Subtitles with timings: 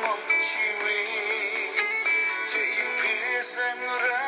[0.00, 1.00] หมดชีวิ
[1.70, 1.74] ต
[2.50, 4.24] จะอยู่เพียงเส้นรั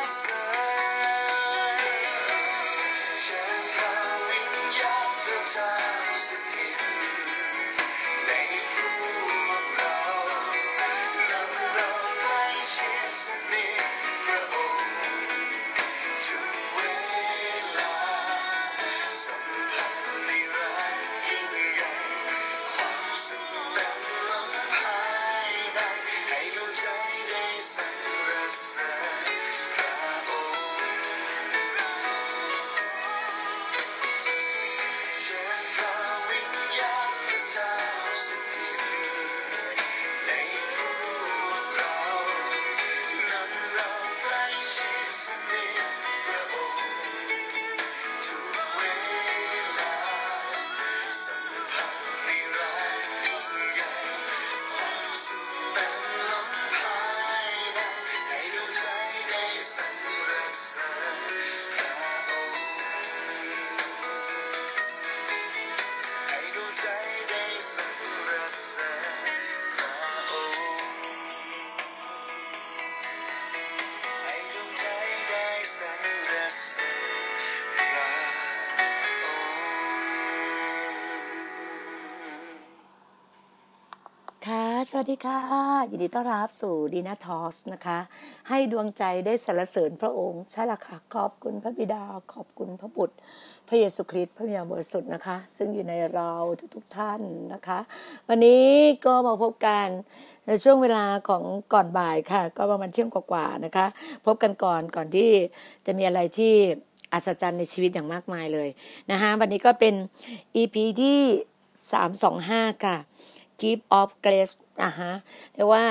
[84.93, 85.39] สวัสดีค่ะ
[85.91, 87.99] ยินดีต้อนรับสู่ดีนาทอสนะคะ
[88.49, 92.03] ให้ดวงใจได้สรรเสริญพระองค์ ใช่ละค่ะ ขอบคุณพระบิดา
[92.33, 93.15] ขอบคุณพระบุตร
[93.67, 96.31] พระเยซูคริสต์พระวิญญาบริสุทธิ์นะคะ ซึ่งอยู่ในเรา
[96.75, 97.19] ทุกๆท่าน
[97.53, 97.79] นะคะ
[98.27, 98.65] วันนี้
[99.05, 99.87] ก็มาพบกัน
[100.47, 103.87] ในช่วงเวลาของก่อนบ่ายค่ะ ก็ประมาณเที่ยงกว่าๆนะคะ
[104.25, 105.29] พบกันก่อนก่อนที่
[105.85, 106.53] จะมีอะไรที่
[107.13, 108.69] อัศจรรย์ในชีวิตอย่างมากมายเลย
[109.11, 109.93] นะคะวันนี้ก็เป็น
[110.61, 111.19] EP ที่
[111.99, 112.97] 325 ค่ะ
[113.61, 115.13] gift of grace อะฮะ
[115.55, 115.85] เรียกว่า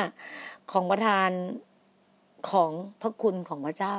[0.73, 1.31] ของประทาน
[2.51, 3.97] ของพระคุณของพระเจ้า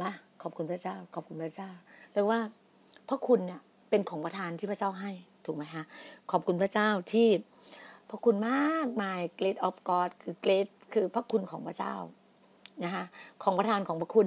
[0.00, 0.10] มา
[0.42, 1.70] ขอบคุณพระเจ้า ขอบคุณพระเจ้า
[2.12, 2.40] เรียกว่า
[3.08, 3.60] พระคุณเนี่ย
[3.90, 5.10] เป็นของประทานที่พระเจ้าให้
[5.44, 5.84] ถูกไหมฮะ
[6.30, 7.28] ขอบคุณพระเจ้าที่
[8.08, 11.94] พระคุณมากมาย great of God คือ great คือพระคุณของพระเจ้า
[12.84, 13.04] นะคะ
[13.42, 14.26] ของประทานของพระคุณ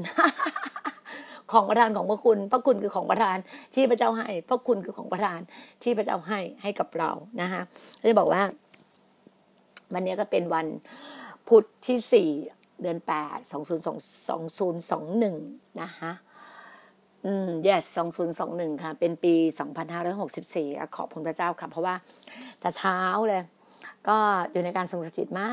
[1.53, 3.37] ของประทานของพระคุณ พระคุณคือของประทาน
[3.75, 5.39] ที่พระเจ้าให้ พระคุณคือของประทาน
[5.83, 7.11] ที่พระเจ้าให้ให้กับเรา
[7.41, 7.61] นะคะ
[8.09, 8.41] จะบอกว่า
[9.93, 10.67] วันนี้ก็เป็นวัน
[11.47, 12.29] พุธที่สี่
[12.81, 13.97] เดือนแปดสองศูนย์สอง
[14.29, 15.35] สองศูนย์สองหนึ่ง
[15.81, 16.11] นะคะ
[17.25, 21.95] อืม yes สองศูนย์สองหนึ่งค่ะ เป็นปีสองพันห้าร้อยหกสิบสี่ขอบคุณพระเจ้าค่ะ เพราะว่า
[22.59, 23.41] แต่เช้าเลย
[24.07, 24.17] ก็
[24.51, 25.51] อยู่ในการทรงสถิตมา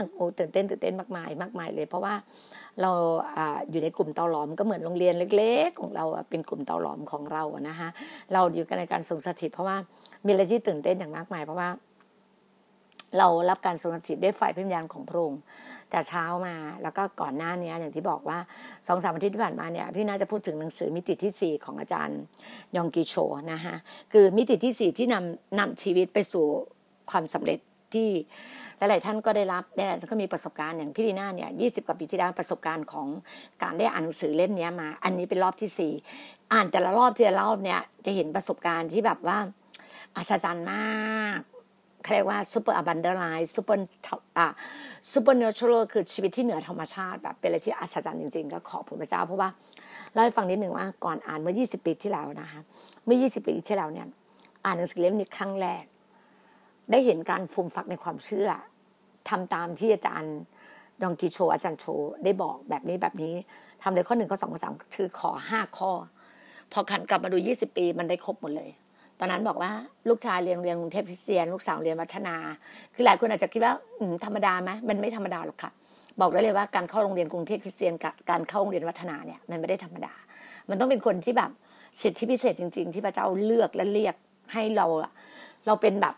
[0.00, 2.14] ก โอ้ตื่นเต้นตื่นเต้นมากมายมากมายเลย เพราะว่า
[2.82, 2.90] เรา
[3.36, 3.40] อ
[3.70, 7.88] อยู่ในกลุ่มเตาหลอมก็เหมือนโรงเรียนเล็ก ๆ ของเราเป็นกลุ่มเตาหลอมของเรานะคะ
[8.32, 9.76] เราอยู่กันในการทรงสถิต เพราะว่า
[10.24, 11.68] มีอะไรที่ตื่นเต้นอย่างมากมายเพราะว่า
[13.18, 15.40] เรารับการทรงสถิตด้วยไฟพิญญาณของพระองค์
[15.90, 18.38] แต่เช้ามาแล้วก็ก่อนหน้านี้อย่างที่บอกว่า
[18.86, 22.20] สองสามอาทิตย์ที่ผ่านมาเนี่ยพี่น่าจะพูดถึงหนังสือมิติที่สี่ของอาจารย์
[22.76, 23.14] ยองกีโช
[23.52, 23.76] นะคะ
[24.12, 26.46] คือมิติที่สี่ที่นำนำชีวิตไปสู่
[27.10, 27.58] ความสำเร็จ
[27.94, 28.08] ที่
[28.78, 33.08] หลายๆท่านก็ได้รับได้ก็มีประสบการณ์อย่างพี่ดีน่าเนี่ยยี่สิบกว่าปีที่แล้วประสบการณ์ของ
[33.62, 35.92] การได้อ่านหนังสือเล่มนี้มา อันนี้เป็นรอบที่สี่
[36.52, 39.38] อ่านแต่ละรอบทีละรอบเนี่ยจะเห็นประสบการณ์ที่แบบว่า
[40.16, 41.40] อัศจรรย์มาก
[42.12, 43.78] เรียกว่า super abundant life super
[44.38, 44.46] อ่า
[45.12, 49.48] supernatural คือชีวิตที่เหนือธรรมชาติแบบเป็นอะไรที่อัศจรรย์จริงๆ ก็ขอบคุณพระเจ้า เพราะว่า
[50.12, 52.60] เล่าให้ฟังนิดหนึ่งว่าก่อนอ่านเมื่อ 20 ปีที่แล้วนะคะ
[53.04, 54.06] เมื่อ 20 ปีที่แล้วเนี่ย
[54.64, 55.84] อ่านหนังสือเล่มนี้ครั้งแรก
[56.90, 58.48] ได้เห็นการฟูมฟักในความเชื่อ
[59.28, 60.36] ทำตามที่อาจารย์
[61.02, 61.84] ดองกิโช อาจารย์โช
[62.24, 63.34] ได้บอกแบบนี้แบบนี้
[63.82, 65.90] ทำเลยข้อหนึ่งข้อสองข้อสามคือขอห้าข้อ
[66.72, 68.70] พอขันกลับมาดูยี่สิบปี มันได้ครบหมดเลย
[69.18, 69.70] ตอนนั้นบอกว่า
[70.08, 72.36] ลูกชายเรียนเรียนกรุงเทพคริสเตียน ลูกสาวเรียนวัฒนา
[72.94, 73.74] คือหลายคนอาจจะคิดว่า
[74.24, 75.70] ธรรมดาไหมมันไม่ธรรมดาหรอกค่ะ
[76.20, 80.12] บอกได้เลยว่าการเข้าโรงเรียนกรุงเทพคริสเตียนกับการเข้าโรงเรียนวัฒนาเนี่ยมันไม่ได้ธรรมดา
[80.68, 81.50] มันต้องเป็นคนที่แบบ
[82.02, 84.14] สิทธิพิเศษจริง ๆ ที่พระเจ้าเลือกและเรียก
[84.52, 84.86] ให้เรา
[85.66, 86.14] เราเป็นแบบ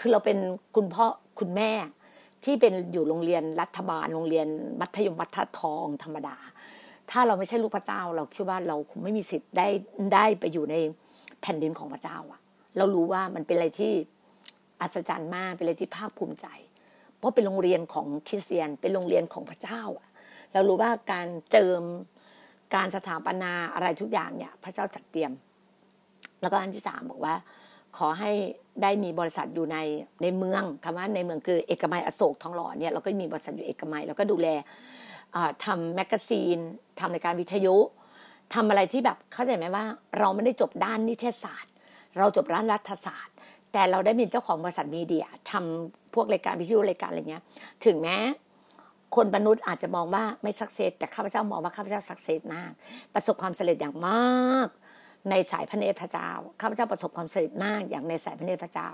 [0.00, 0.38] คือเราเป็น
[0.76, 1.04] คุณพ่อ
[1.38, 1.72] คุณแม่
[2.44, 4.46] ที่เป็นอยู่โรงเรียนรัฐบาลโรงเรียน
[4.80, 6.36] มัธยมวัฒทองธรรมดา
[7.10, 9.68] ถ้าเราไม่ใช่ลูกพระเจ้า เราคิดว่าเราคงไม่มีสิทธิ์ได้
[10.14, 10.76] ได้ไปอยู่ใน
[11.40, 12.40] แผ่นดินของพระเจ้าอะ
[12.76, 13.92] เรารู้ว่ามันเป็นอะไรที่
[14.80, 16.46] อัศจรรย์มากเป็นอะไรที่ภาคภูมิใจ
[17.16, 20.08] เพราะเป็นโรงเรียนของคริสเตียนเป็นโรงเรียนของพระเจ้าอะ
[20.52, 21.82] เรารู้ว่าการเจิม
[22.74, 25.32] การสถาปนาอะไรทุกอย่างเนี่ย พระเจ้าจัดเตรียม
[26.40, 27.34] แล้วก็อันที่สามบอกว่า
[27.96, 28.32] ขอให้
[28.82, 29.78] ได้มีบริษัทอยู่ใน
[30.22, 34.48] ในเมืองคำว่าในเมืองคือเอกมัยอโศกทองหล่อเนี่ยเราก็มีบริษัทอยู่เอกมัยแล้วก็ดูแล
[35.64, 36.58] ทำแมกกาซีน
[37.00, 37.76] ทำรายการวิทยุ
[38.54, 39.84] ทำอะไรที่แบบเข้าใจไหมว่า
[40.18, 41.72] เราไม่ได้จบด้านนิเทศศาสตร์
[42.18, 43.34] เราจบด้านรัฐศาสตร์
[43.72, 47.42] แต่เราได้เป็นเจ้าของบริษัทมีเดียทำพวกรายการวิทยุรายการอะไรเงี้ย
[47.84, 48.16] ถึงแม้
[49.16, 52.70] คนมนุษย์อาจจะมองว่าไม่ success แต่ข้าพเจ้ามองว่าข้าพเจ้า success มาก
[53.14, 54.68] ประสบความสำเร็จอย่างมาก
[55.30, 56.30] ในสายพระเนตรพระเจ้า
[56.60, 58.88] ข้าพเจ้าประสบความสำเร็จมากอย่างในสายพระเนตรพระเจ้า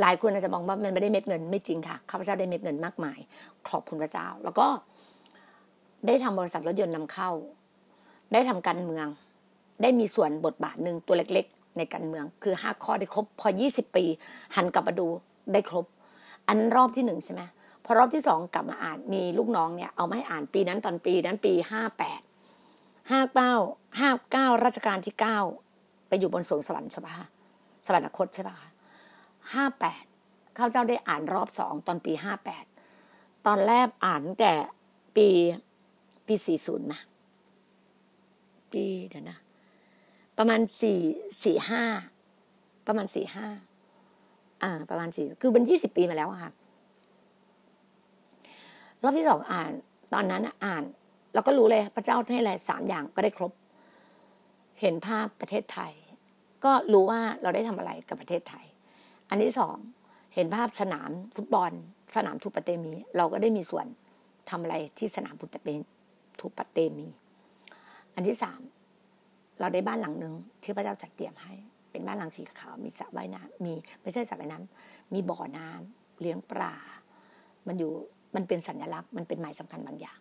[0.00, 3.18] หลายคนอาจจะมองว่ามันไม่ได้เม็ดเงินไม่จริงค่ะข้าพเจ้าได้เม็ดเงินมากมาย
[3.68, 4.66] ขอบคุณพระเจ้า แล้วก็
[6.06, 7.30] ได้ทำบริษัทรถยนต์นำเข้า
[8.32, 9.06] ได้ทำการเมือง
[9.82, 14.04] ได้มีส่วนบทบาทหนึ่งตัวเล็กๆ ในการเมือง คือห้าข้อได้ครบ พอยี่สิบปี
[14.56, 15.06] หันกลับมาดู
[15.52, 15.84] ได้ครบ
[16.48, 17.42] อันรอบที่หนึ่งใช่ไหม
[17.84, 22.20] พอรอบที่สองกลับมาอ่านมีลูกน้องเนี่ยเอามาให้อ่านปีนั้นตอนปีนั้นปีห้าแปด
[23.10, 23.54] ห้าเก้า
[24.00, 25.38] ห้าเก้ารัชกาลที่เก้า
[26.08, 27.14] ไปอยู่บนสวงสวรรค์ใช่ปะ
[27.86, 28.56] สวรรคตใช่ปะ
[29.54, 30.04] ห้าแปด
[30.56, 32.64] ข้าเจ้าได้อ่านรอบสองตอนปีห้าแปด
[33.46, 34.52] ตอนแรกอ่านแต่
[35.16, 35.28] ปี
[36.26, 37.00] ปีสี่ศูนย์นะ
[38.72, 39.38] ปีเดี๋ยวนะ
[40.38, 41.00] ประมาณสี่
[41.44, 41.82] สี่ห้า
[42.86, 43.46] ประมาณสี่ห้า
[44.62, 46.52] อ่า ประมาณสี่คือเป็นยี่สิบปีมาแล้วค่ะ
[49.02, 49.72] รอบที่สองอ่าน
[50.12, 50.84] ตอนนั้นอ่าน
[51.34, 53.52] เราก็รู้เลยพระเจ้าให้อะไรสามอย่างก็ได้ครบ
[54.80, 55.92] เห็นภาพประเทศไทย
[56.64, 58.66] ก็รู้ว่าเราได้ทำอะไรกับประเทศไทย
[59.28, 59.76] อันที่สอง
[60.34, 61.72] เห็นภาพสนามฟุตบอล
[62.16, 63.86] สนามทูปเตมี เราก็ได้มีส่วน
[64.50, 65.68] ทำอะไรที่สนามฟุตเป
[66.40, 67.06] ทูปเตมี
[68.14, 68.60] อันที่สาม
[69.60, 71.54] เราได้บ้านหลังหนึ่งที่พระเจ้าจัดเตรียมให้
[71.90, 76.74] เป็นบ้านหลังสีขาวมีสระว่ายน้ำมีไม่ใช่สระว่ายน้ำมีบ่อน้ำเลี้ยงปลา
[77.66, 77.92] มันอยู่
[78.34, 80.18] มันเป็นสัญลักษณ์มันเป็นหมายสำคัญบางอย่าง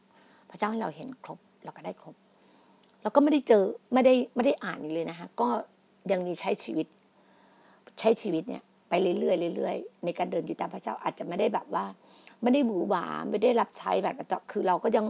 [0.49, 2.15] พระเจ้าให้เราเห็นครบเราก็ได้ครบ
[3.01, 3.63] แล้วก็ไม่ได้เจอ
[3.93, 5.47] ไม่ได้ไม่ได้อ่านอีกเลยนะคะก็
[6.11, 6.87] ยังมีใช้ชีวิต
[7.99, 11.85] ใช้ชีวิตเนี่ยไปเรื่อยๆเรื่อยๆในการเดินติดตามพระเจ้าอาจจะไม่ได้แบบว่า
[12.41, 14.15] ไม่ได้หวือหวาไม่ได้รับใช้แบบ
[14.51, 15.05] คือเราก็ยัง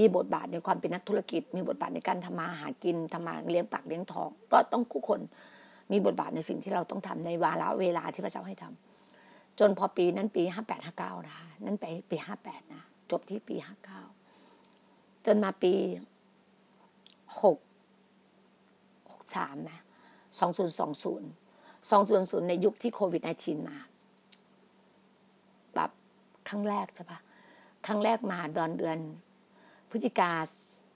[0.00, 5.20] มีบทบาทในความเป็นนักธุรกิจ มีบทบาทในการทำมาหากินทำมาเลี้ยงปากเลี้ยงท้อง ก็ต้องคู่คน
[5.92, 14.00] มีบทบาทในสิ่งที่เราต้องทำในวาระเวลาที่พระเจ้าให้ทำจนพอปีนั้นปีห้าแปดห้าเก้านะคะนั้นไปปีห้าแปดนะจบที่ปีห้าเก้า
[15.26, 15.74] จนมาปี
[17.42, 17.58] หก
[19.12, 19.80] หกสามนะ
[20.38, 21.28] สองศูนย์สองศูนย์
[21.90, 23.76] สองศูนย์ศูนย์ในยุคที่โควิด -19 มา
[25.74, 25.90] แบบ
[26.48, 27.18] ครั้งแรกใช่ปะ
[27.86, 28.98] ครั้งแรกมาดอนเดือน
[29.90, 30.30] พฤศจิกา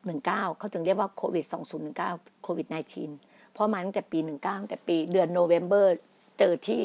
[0.06, 2.10] หนึ่งเก้าเขาถึงเรียกว่าโควิดสองศูนย์หนึ่งเก้า
[2.42, 2.66] โควิด
[3.10, 5.96] -19 เพราะมาตั้งแต่ปีหนึ่งเก้าตั้งแต่ปีเดือนโนเวมเบอร์
[6.38, 6.82] เจอที่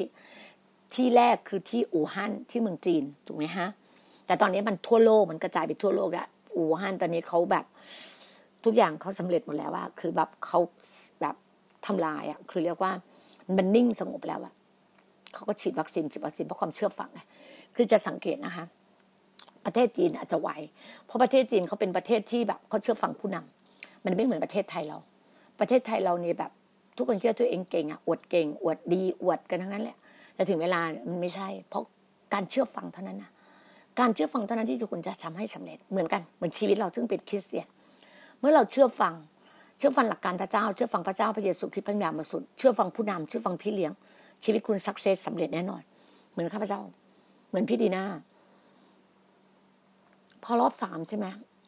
[0.93, 3.67] ที่แรกคือที่อู่ฮั่นที่เมืองจีน ถูกไหมฮะ
[4.25, 7.65] แต่ตอนนี้มันทั่วโลกมันกระจายไปทั่วโลกแล้ว อู่ฮั่นตอนนี้เขาแบบ
[8.63, 10.59] ทุกอย่างเขาสำเร็จหมดแล้วว่าคือแบบเขา
[11.21, 11.35] แบบ
[11.85, 12.91] ทำลายอะคือเรียกว่า
[13.57, 14.53] มันนิ่งสงบแล้วอะ
[15.33, 17.19] เขาก็ฉีดวัคซีนฉีดวัคซีนเพราะความเชื่อฟังไง
[17.75, 18.65] คือจะสังเกตนะคะ
[19.65, 20.49] ประเทศจีนอาจจะไหว
[21.05, 24.97] เพราะประเทศจีนเขาเป็นประเทศที่แบบเขาเชื่อฟังผู้นำมันไม่เหมือนประเทศไทยเรา
[25.59, 26.51] ประเทศไทยเราเนี่ยแบบ
[26.97, 29.97] ทุกคนคิดว่าตัวเองเก่งอะอวดเก่งอวดดีอวดกันทั้งนั้นแหละ
[30.35, 31.83] แต่ถึงเวลามันไม่ใช่ เพราะ
[32.33, 33.31] การเชื่อฟังเท่านั้นนะ
[33.99, 37.67] การเชื่อฟังเท่านั้นที่ทุกคนจะทำให้สำเร็จเหมือนกันเหมือนชีวิตเราซึ่งเป็นคริสเตียน
[38.39, 39.13] เมื่อเราเชื่อฟัง
[39.77, 43.91] เชื่อฟังหลักการพระเจ้า เชื่อฟังพระเจ้าพระเยซูคริสต์พระยามาสุดเชื่อฟังผู้นำเชื่อฟังพี่เลี้ยง
[44.43, 45.81] ชีวิตคุณสักเซสสาเร็จแน่นอน
[46.31, 46.81] เหมือนข้าพเจ้า
[47.49, 48.03] เหมือนพี่ดีนา
[50.43, 51.25] พอรอบสามใช่ไหม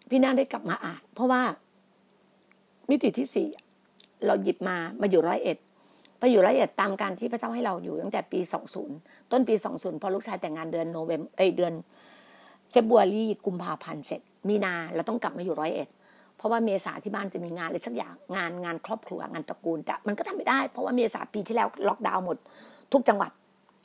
[0.10, 1.42] พี่นาได้กลับมาอ่าน เพราะว่า
[2.90, 3.48] มิติที่สี่
[4.26, 5.58] เราหยิบมามาอยู่ร้อยเอ็ด
[6.20, 8.98] ไปอยู่ร้อยเอ็ดตามการที่พระเจ้าให้เราอยู่ตั้งแต่ปีสองศูนย์
[9.32, 11.74] ต้นปีสองศูนย์พอลูกชายแต่งงานเดือนโนเวมเอยเดือน
[12.72, 15.90] เฟบรุรีกุมภาพันธ์เสร็จ มีนาเราต้องกลับมาอยู่ร้อยเอ็ด
[16.38, 22.38] เพราะว่าเมษาที่บ้านจะมีงานอะไรสักอย่างงานงานครอบครัวงานตระกูลแต่มันก็ทำไม่ได้ เพราะว่าเมษาปีที่แล้วล็อกดาวน์หมด
[22.94, 23.32] ทุกจังหวัด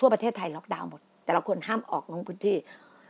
[0.01, 2.57] ทั่วประเทศไทยล็อกดาวน์หมด แต่ละคนห้ามออกลงพื้นที่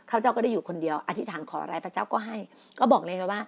[0.09, 2.37] ข้าเจ้าก็ได้อยู่คนเดียว อธิษฐานขออะไรพระเจ้าก็ให้
[2.79, 3.41] ก็บอกเลยนะว่า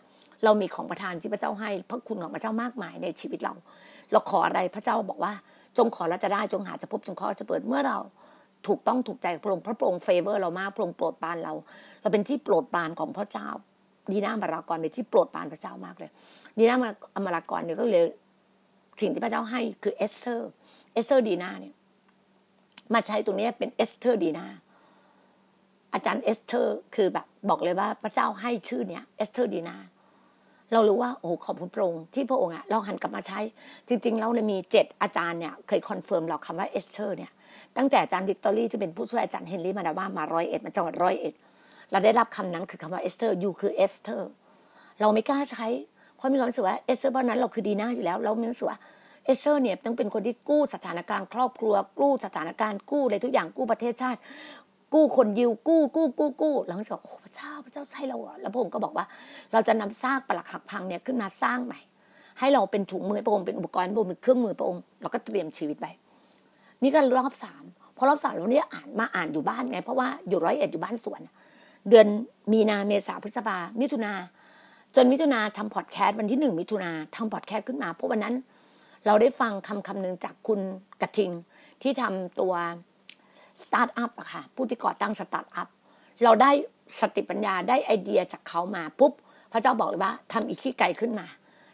[0.44, 3.54] เรามีของประทานที่พระเจ้าให้พระคุณของพระเจ้ามากมายในชีวิตเรา
[4.12, 5.34] เราขออะไรพระเจ้าบอกว่า
[5.78, 7.98] จงขอแล้วจะได้จงหาจะพบจงขอจะเปิดเมื่อเรา
[8.68, 11.54] ถูกต้องถูกใจพระองค์พระองค์ favor เรามากพระองค์โปรดปานเรา
[12.06, 13.48] เราเป็นที่โปรดปรานของพระเจ้า
[14.12, 16.12] ดีน่ามารากรเป็นที่โปรดปรานพระเจ้ามากเลย
[16.58, 16.78] ดีน่า
[17.16, 18.06] อมารากรเนี่ยก็เลย
[19.02, 20.50] สิ่งที่พระเจ้าให้คือเอสเธอร์
[20.94, 21.74] เอสเธอร์ดีนาเนี่ย
[22.94, 24.46] มาใช้ตรงนี้เป็นเอสเธอร์ดีนา
[25.94, 29.76] อาจารย์เอสเธอร์คือแบบบอกเลยว่าพระเจ้าให้ชื่อเนี้ยเอสเธอร์ดีนา
[30.74, 33.40] เรารู้ว่าโอ้ขอบคุณพระองค์ที่พระองค์อะเราหันกลับมาใช้
[33.88, 37.32] จริงๆเราเลยมีเจ็ดอาจารย์เนี่ยเคย confirm เราคำว่าเอสเธอร์เนี่ย
[37.78, 41.34] ตั้งแต่อาจารย์วิกตอรี่จะเป็นผู้ช่วยอาจารย์เฮนรี่มาดาว่ามาร้อยเอ็ดมาจังหวัดร้อยเอ็ด
[41.92, 44.30] เราได้รับคำนั้นคือคำว่าเอสเธอร์ you คือเอสเธอร์
[45.00, 45.68] เราไม่กล้าใช้
[46.16, 48.80] เพราะมีความรู้สึกว่าเอสเธอร์เพราะนั้นเราคือดีหน่าอยู่แล้ว เราไม่รู้สึกว่า
[49.26, 54.20] เอสเธอร์เนี่ยต้องเป็นคนที่กู้สถานการณ์ครอบครัว กู้สถานการณ์กู้อะไรทุกอย่างกู้ประเทศชาติ
[54.94, 59.06] กู้คนยิวกู้กู้กู้กู้เราก็บอกโอ้พระเจ้าพระเจ้าใช่เราอะแล้วพระองค์ก็บอกว่า
[59.54, 61.80] เราจะนำซากปลักหักพังเนี่ยขึ้นมาสร้างใหม่
[62.40, 65.88] ให้เราเป็นถุงมือพระองค์เป็นอุปกรณ์พระองค์เป็นเครื่องมือพระองค์เราก็เตรียมชีวิตไป
[66.84, 67.64] นี่ก็รอบสาม
[67.98, 71.22] พอรอบสามเราเนี่ยอ่านมาอ่านอยู่บ้านไง เพราะว่าอยู่ร้อยเอ็ดอยู่บ้านสวน
[71.90, 72.08] เดือน
[72.52, 74.14] มีนาเมษาพฤษภามิถุนา
[74.96, 78.36] จนมิถุนาทำพอดแคสต์วันที่หนึ่งมิถุนาทำพอดแคสต์ขึ้นมาเพราะวันนั้น
[79.06, 80.60] เราได้ฟังคำคำหนึ่งจากคุณ
[81.02, 81.32] กระทิง
[81.82, 82.54] ที่ทำตัว
[83.64, 85.68] สตาร์ทอัพอะค่ะผู้ที่ก่อตั้งสตาร์ทอัพ
[86.24, 86.52] เราได้
[87.00, 89.14] สติปัญญาได้ไอเดียจากเขามาปุ๊บ
[89.52, 91.28] พระเจ้าบอกเลยว่าทำอีกขี้ไก่ขึ้นมา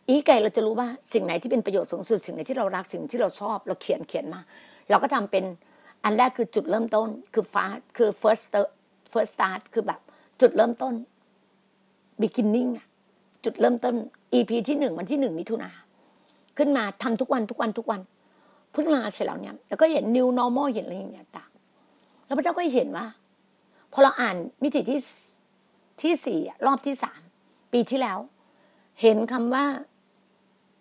[0.08, 4.42] อีกไก่เราจะรู้ว่าสิ่งไหนที่เป็นประโยชน์สูงสุดสิ่งไหนที่เรารักสิ่งที่เราชอบ เราเขียนเขียนมา
[4.90, 5.46] เราก็ทำเป็น
[6.04, 7.66] อันแรกคือจุดเริ่มต้นคือฟ้า
[7.98, 8.46] คือ first
[9.12, 10.00] first start คือแบบ
[10.42, 10.94] จุดเริ่มต้น
[12.22, 12.72] beginning
[13.44, 13.96] จุดเริ่มต้น
[14.34, 15.70] EP ที่หนึ่งวันที่หนึ่งมิถุนา
[16.58, 18.02] ขึ้นมาทำทุกวันทุกวันทุกวัน
[18.74, 21.50] พุทธมาเสร็จแล้วเนี่ยแล้วก็เห็น new normal เห็นอะไรอย่างเงี้ยต่าง
[22.26, 23.06] แล้วพระเจ้าก็เห็นว่า
[23.94, 25.00] พอเราอ่านมิติที่
[26.02, 27.22] ที่สี่รอบที่สาม
[27.74, 28.20] ปีที่แล้ว
[29.02, 29.66] เห็นคำว่า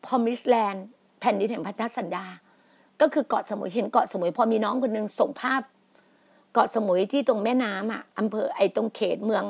[0.07, 0.81] promise land
[1.21, 2.25] แผ่นดินแห่งพันธสัญญา
[3.01, 5.63] ก็คือเกาะสมุยเห็นเกาะสมุยพอมีน้องคนหนึ่งส่งภาพ
[6.53, 9.45] เกาะสมุยที่ตรงแม่น้ำอะอำเภอไอ้ตรงเขตเมือง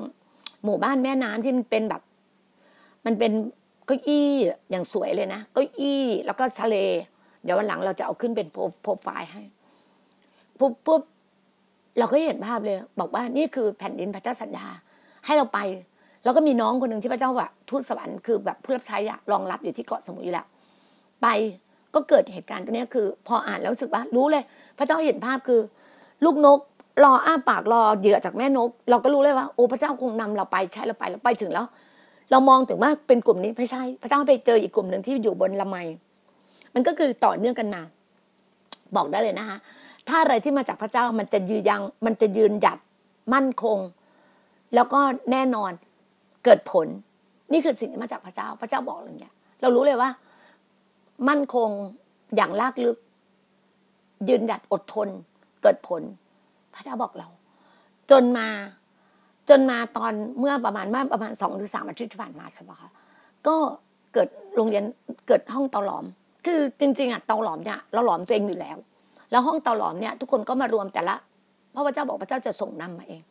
[0.64, 2.02] หมู่บ้านแม่น้ำที่มันเป็นแบบ
[3.06, 3.32] มันเป็น
[3.86, 4.28] เก้าอี้
[4.70, 6.76] อย่างสวยเลยนะเก้าอี้แล้วก็ทะเล
[7.44, 8.48] เดี๋ยววันหลังเราจะเอาขึ้นเป็น
[8.82, 9.42] โปรไฟล์ให้
[10.58, 11.02] ปุ๊บปุ๊บ
[11.98, 14.66] เราก็เห็นภาพเลย บอกว่านี่คือแผ่นดินพระเจ้าสัญญา
[15.26, 15.58] ให้เราไป
[16.24, 20.46] แล้วก็มีน้องคนหนึ่งที่พระเจ้าว่าทูตสวรรค์คือแบบผู้รับใช้อะรองรับอยู่ที่เกาะสมุยแล้ว
[21.22, 21.26] ไป
[21.94, 24.44] ก็เกิดเหตุการณ์ตรงนี้คือ พออ่านแล้วรู้สึกว่า รู้เลย
[24.78, 25.60] พระเจ้าเห็นภาพคือ
[26.24, 26.60] ลูกนก
[27.02, 31.66] รออ้าปากรอเหยื่อจากแม่นก เราก็รู้เลยว่าโอ้พระเจ้าคงนำเราไปใช่เราไปเราไปถึงแล้ว
[32.30, 35.76] เรามองถึงว่าเป็นกลุ่มนี้ไม่ใช่ พระเจ้าไปเจออีกกลุ่มหนึ่งที่อยู่บนละไม
[36.74, 37.82] มันก็คือต่อเนื่องกันมา
[38.96, 39.58] บอกได้เลยนะคะ
[40.08, 42.78] ถ้าอะไรที่มาจากพระเจ้ามันจะยืนยัง มันจะยืนหยัด
[43.34, 43.78] มั่นคง
[44.74, 45.72] แล้วก็แน่นอน
[46.44, 46.86] เกิดผล
[47.52, 50.10] นี่คือสิ่งที่มาจากพระเจ้า พระเจ้าบอกอย่างเงี้ย เรารู้เลยว่า
[51.28, 51.68] มั่นคง
[52.36, 52.96] อย่างลากลึก
[54.28, 55.08] ยืนหยัดอดทน
[55.62, 56.02] เกิดผล
[56.74, 57.28] พระเจ้าบอกเรา
[58.10, 58.48] จนมา
[59.48, 62.90] จนมาตอนเมื่อประมาณเมื่อประมาณสองถึงสามอาทิตย์ที่ผ่านมาใช่ปะคะ
[63.46, 63.56] ก็
[64.12, 64.84] เกิดโรงเรียน
[65.28, 66.04] เกิดห้องเตาหลอม
[66.46, 68.76] คือจริงๆอะเตาหลอมเนี่ยเราหลอมตัวเองอยู่แล้ว
[69.30, 71.16] แล้วห้องเตาหลอมเนี่ยทุกคนก็มารวมแต่ละ
[71.72, 73.22] เพราะพระเจ้าบอกพระเจ้าจะส่งนำมาเอง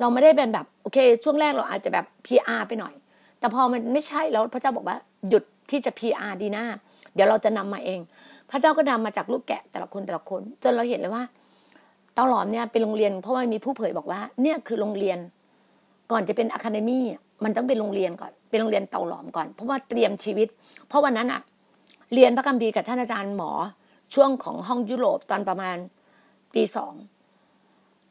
[0.00, 2.94] เราไม่ได้เป็นแบบโอเค ช่วงแรกเราอาจจะแบบ PR ไปหน่อย
[3.38, 4.96] แต่พอมันไม่ใช่แล้วพระเจ้าบอกว่า
[5.28, 6.66] หยุดที่จะ PR ดีหน้า
[7.14, 8.00] เดี๋ยวเราจะนำมาเอง
[8.50, 11.24] พระเจ้าก็นำมาจากลูกแกะแต่ละคนแต่ละคน จนเราเห็นเลยว่า
[12.14, 15.18] เตาหลอมเนี่ยเป็นโรงเรียนเพราะว่ามีผู้เผยบอกว่า เนี่ยคือโรงเรียน
[16.10, 17.04] ก่อนจะเป็นอะคาเดมี่
[17.44, 20.48] มันต้องเป็นโรงเรียนก่อนเป็นโรงเรียนเตาหลอมก่อนเพราะว่าเตรียมชีวิต
[20.88, 21.40] เพราะวันนั้นอะ
[22.14, 23.50] เรียนพระคัมภีร์กับท่านอาจารย์หมอ
[24.14, 25.76] ช่วงของห้องยุโรปตอนประมาณ
[26.54, 26.92] ตีสอง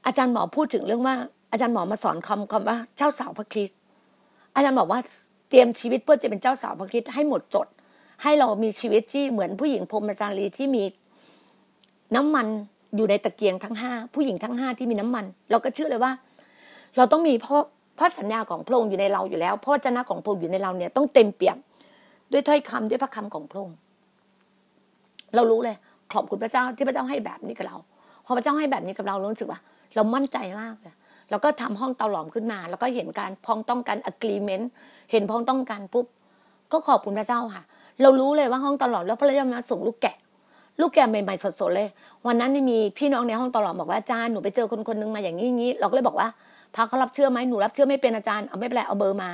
[0.05, 1.15] อาจารย์หมอพูดถึงเรื่องว่า
[1.51, 3.79] อาจารย์หมอมาสอนคำคำว่าเจ้าสาวพระคริสต์
[4.55, 4.99] อาจารย์บอกว่า
[5.49, 7.67] เตรียมชีวิตเพื่อจะเป็นเจ้าสาวพระคริสต์ให้หมดจด
[8.23, 10.83] ให้เรามีชีวิตที่เหมือนผู้หญิงพรมจารีที่มี
[12.15, 12.47] น้ำมัน
[12.95, 16.11] อยู่ในตะเกียงทั้งห้าผู้หญิงทั้งห้าที่มีน้ำมัน เราก็เชื่อเลยว่า
[16.97, 17.63] เราต้องมีเพราะ
[17.99, 21.57] พระสัญญาของพระองค์อยู่ในเราอยู่แล้วพระเจ้าของพระองค์อยู่ในเราเนี่ยต้องเต็มเปี่ยม
[22.31, 23.75] ด้วยถ้อยคำด้วยพระคำของพระองค์
[25.35, 25.75] เรารู้เลย
[26.13, 27.77] ขอบคุณพระเจ้าที่พระเจ้าให้แบบนี้กับเรา
[28.25, 29.59] พอพระเจ้าให้แบบนี้กับเรารู้สึกว่า
[29.95, 30.95] เรามั่นใจมากเลย
[31.29, 34.65] เราก็ทำห้องเตาหลอมขึ้นมา แล้วก็เห็นการพ้องต้องกัน agreement
[35.11, 36.05] เห็นพ้องต้องกันปุ๊บ
[36.71, 37.63] ก็ขอบคุณพระเจ้าค่ะ
[38.01, 40.15] เรารู้เลยว่าห้องเตาหลอมแล้วพระเจ้ามาส่งลูกแกะ
[40.79, 41.87] ลูกแกใหม่ๆสดๆเลย
[42.27, 46.27] วันนั้นมีพี่น้องในห้องตลอมบอกว่าอาจารย์หนูไปเจอคนคนนึงมาอย่างนี้อย่างนี้เราก็เลยบอกว่า
[46.75, 49.29] พาเขารับเชื่อไหมหนูรับเชื่อไม่เป็นอาจารย์เอาไม่เป็นไรเอาเบอร์มา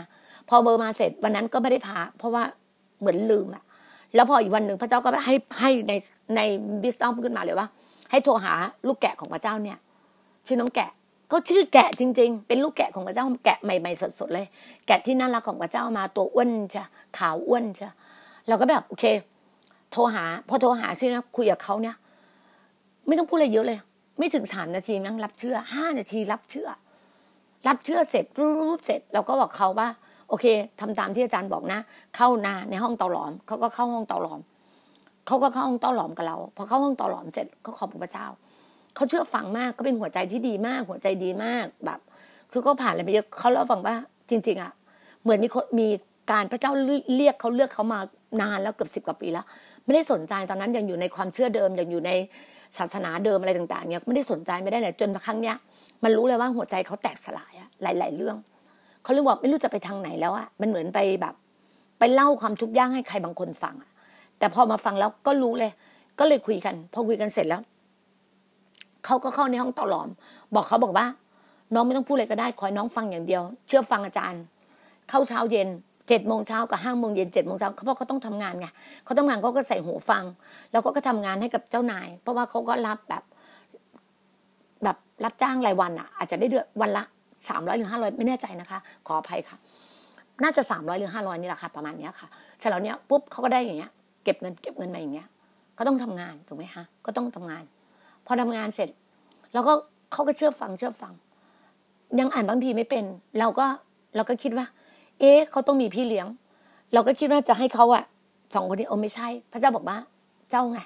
[0.49, 2.43] พอเบอร์มาเสร็จวันนั้นก็ไม่ได้พาเพราะว่า
[2.99, 3.63] เหมือนลืมอะ
[4.15, 5.93] แล้วพออีกวันหนึ่งพระเจ้าก็ให้ให้ใน
[6.35, 6.41] ใน
[6.83, 7.67] บิสตัมขึ้นมาเลยว่า
[8.11, 8.53] ให้โทรหา
[8.87, 9.77] ลูกแกะของพระเจ้าเนี่ย
[10.47, 10.89] ชื่อน้องแกะ
[11.31, 14.45] ก็ชื่อแกะจริง ๆ เป็นลูกแกะของพระเจ้าแกะใหม่ๆสดๆเลย
[14.87, 16.83] แกะที่น่ารักของพระเจ้ามาตัวอ้วนใช่
[17.17, 17.85] ขาวอ้วนใช่
[18.47, 19.05] เราก็แบบโอเค
[19.91, 21.95] โทรหา พอโทรหาใช่ไหมคุยกับเขาเนี่ย
[23.07, 23.79] ไม่ต้องพูดอะไรเยอะเลย
[24.17, 26.69] ไม่ถึงสามนาทีนั่งรับเชื่อห้านาทีรับเชื่อ
[27.67, 29.87] รับเชื่อเสร็จรูปเสร็จเราก็บอกเขาว่า
[30.29, 30.45] โอเค
[30.79, 31.79] ทำตามที่อาจารย์บอกนะ
[32.15, 34.39] เข้านาในห้องเตาหลอมเขาก็เข้าห้องเตาหลอม
[35.27, 38.25] เขาก็เข้าห้องเตาหลอมกับเรา พอเข้าห้องเตาหลอมเสร็จเขาขอบพระเจ้า
[38.95, 41.99] เขาเชื่อฟังมากก็เป็นหัวใจที่ดีมาก หัวใจดีมากแบบ
[42.51, 43.95] คือเขาผ่านอะไรไปเยอะเขาเล่าฟังว่า
[44.29, 44.71] จริง ๆอะ
[45.23, 45.87] เหมือนมีคนมี
[46.31, 46.71] การพระเจ้า
[47.15, 47.99] เรียกเขาเลือกเขามา
[48.41, 49.45] นานแล้วเกือบสิบกว่าปีแล้ว
[49.89, 52.11] ไม่ได้สนใจตอนนั้นยังอยู่ในความเชื่อเดิมยังอยู่ใน
[52.77, 55.55] ศาสนาเดิมอะไรต่างๆเนี่ยไม่ได้สนใจไม่ได้เลยจนครั้งเนี้ย
[56.03, 58.37] มันรู้เลยว่าหัวใจเขาแตกสลายอะหลาย ๆ เรื่อง
[59.03, 61.33] เขาเรียกว่าไม่รู้จะไปทางไหนแล้วอะมันเหมือนไปแบบ
[61.99, 63.89] ไปเล่าความทุกข์ยากให้ใครบางคนฟังอะ
[64.39, 65.71] แต่พอมาฟังแล้วก็รู้เลย
[66.19, 67.61] ก็เลยคุยกัน พอคุยกันเสร็จแล้ว
[69.05, 70.09] เขาก็เข้าในห้องต่อหลอม
[70.55, 71.05] บอกเขาบอกว่า
[71.73, 74.41] น้องไม่ต้องพูดอะไรก็ได้คอยน้องฟังอย่างเดียว เชื่อฟังอาจารย์
[75.09, 75.69] เข้าเช้าเย็น
[76.09, 78.67] เจ็ดโมงเช้ากับห้าโมงเย็นเจ็ดโมงเช้าเขาบอกเขาต้องทำงานไง
[79.05, 80.23] เขาทำงานเขาก็ใส่หูฟัง
[80.71, 83.23] แล้วก็ก็ทำงานให้กับเจ้านาย เพราะว่าเขาก็รับแบบ
[84.83, 87.03] แบบรับจ้างรายวันอะ อาจจะได้เดือนวันละ
[87.49, 89.57] สามร้อยหรือห้าร้อยไม่แน่ใจนะคะ ขออภัยค่ะ
[90.43, 92.27] น่าจะสามร้อยหรือห้าร้อยนี่แหละค่ะประมาณเนี้ยค่ะ
[92.59, 93.91] เสร็จแล้วเนี้ยปุ๊บเขาก็ได้อย่างเงี้ย
[94.23, 95.27] เก็บเงินเก็บเงินมาอย่างเงี้ย
[95.77, 97.63] ก็ต้องทำงานถูกไหมคะก็ต้องทำงาน
[98.25, 98.89] พอทำงานเสร็จ
[99.53, 99.73] แล้วก็
[100.11, 101.13] เขาก็เชื่อฟังเชื่อฟัง
[102.19, 103.03] ยังอ่านบางทีไม่เป็น
[103.39, 103.65] เราก็
[104.15, 104.65] เราก็คิดว่า
[105.19, 106.27] เอ๊ะเขาต้องมีพี่เลี้ยง
[106.93, 108.03] เราก็คิดว่าจะให้เขาอะ
[108.55, 109.97] สองคนนี้โอ้ไม่ใช่ พระเจ้าบอกว่า
[110.51, 110.79] เจ้าไง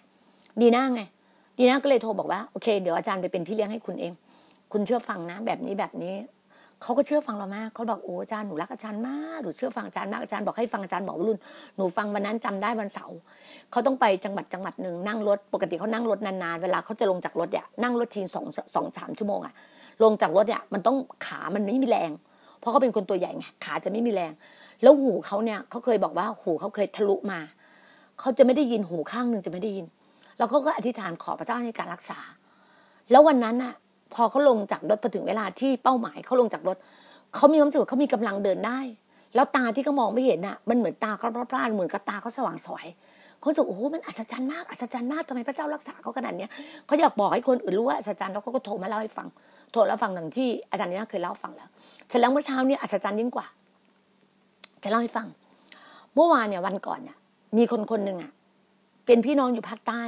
[0.62, 1.02] ดีน้าไง
[1.58, 4.13] ดีน้าก็เลยโทรบอกว่าโอเคเดี๋ยวอาจารย์ไปเป็นพี่เลี้ยงให้คุณเอง
[4.72, 6.15] คุณเชื่อฟังนะ แบบนี้แบบนี้
[6.82, 11.39] เขาก็เชื่อฟังเรามากเขาบอกโอ้อาจารย์หนูรักอาจารย์มากหนูเชื่อฟังอาจารย์มากอาจารย์บอกให้ฟังอาจารย์บอกรุ่น
[11.78, 13.17] หนูฟังวันนั้นจำได้วันเสาร์
[13.72, 19.54] เขาต้องไปจังหวัดจังหวัดหนึ่งนั่งรถปกติเขานั่งรถนานๆเวลาเขาจะลงจากรถเนี่ยนั่งรถทีสองสองสามชั่วโมงอะ
[20.04, 22.12] ลงจากรถเนี่ยมันต้องขามันไม่มีแรง
[22.63, 24.34] เพราะเขาเป็นคนตัวใหญ่ไงขาจะไม่มีแรง
[24.82, 27.39] แล้วหูเขาเนี่ยเขาเคยบอกว่าหูเขาเคยทะลุมา
[28.19, 29.86] เขาจะไม่ได้ยินหูข้างหนึ่งจะไม่ได้ยิน
[30.38, 32.19] แล้วเขาก็อธิษฐานขอพระเจ้าในการรักษา
[33.12, 33.73] แล้ววันนั้นอะ
[34.13, 36.78] พอเขาลงจากรถพอถึงเวลาที่เป้าหมายเขาลงจากรถ
[37.36, 38.80] เขามีความรู้สึกเขามีกำลังเดินได้
[39.36, 42.86] แล้วตาที่เขามองไม่เห็นอะมันเหมือนตาเขาพร่าเหมือนกับตาเขาสว่างสวย
[43.39, 46.49] เขาสึกโอ้โหมันอัศจรรย์มากอัศจรรย์มากทำไมพระเจ้ารักษาเขาขนาดเนี้ย
[46.86, 49.28] เขาอยากบอกให้คนอื่นรู้ว่าอัศจรรย์แล้วเขาก็โทรมาเล่าให้ฟัง
[49.74, 51.70] โทรแล้วฟังหนึ่งที่อาจารย์นี่เคยเล่าฟังแล้ว
[52.08, 53.48] เสร็จแล้วเมื่อเช้าเนี่ยอัศจรรย์ยิ่งกว่า
[54.84, 55.28] จะเล่าให้ฟัง
[56.16, 57.18] เมื่อวานเนี่ยวันก่อนเนี่ย
[57.58, 58.32] มีคนคนหนึ่งอะ
[59.06, 60.04] เป็นพี่น้องอยู่ภาคใต้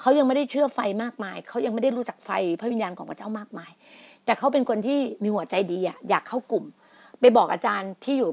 [0.00, 3.70] เขายังไม่ได้เชื่อไฟมากมายเขายังไม่ได้รู้จักไฟพระวิญญาณของพระเจ้ามากมาย
[4.24, 6.64] แต่เขาเป็นคนที่มีหัวใจดีอะอยากเข้ากลุ่ม
[7.20, 8.30] ไปบอกอาจารย์ที่อยู่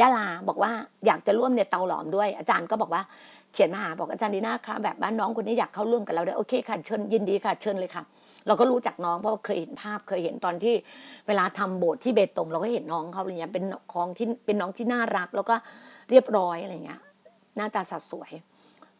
[0.00, 0.72] ยะลาบอกว่า
[1.06, 3.02] อยากจะร่วมในเตาหลอมด้วย อาจารย์ก็บอกว่า
[3.54, 8.02] เขียนมาหาบอกอาจารย์ดีน่าคะแบบบ้านน้องคนนี้อยากเข้าร่วมกับเราได้โอเคค่ะเชิญยินดีค่ะเชิญเลยค่ะ
[8.46, 10.74] เราก็รู้จักน้องเพราะเคยเห็นภาพเคยเห็นตอนที่
[11.26, 15.54] เวลาทำโบสถ์ที่เบตงเราก็เห็นน้องเขาอะไรเงี้ยเป็นของที่เป็นน้องที่น่ารัก แล้วก็
[16.10, 17.00] เรียบร้อยอะไรเงี้ย
[17.56, 18.30] หน้าตาสดสวย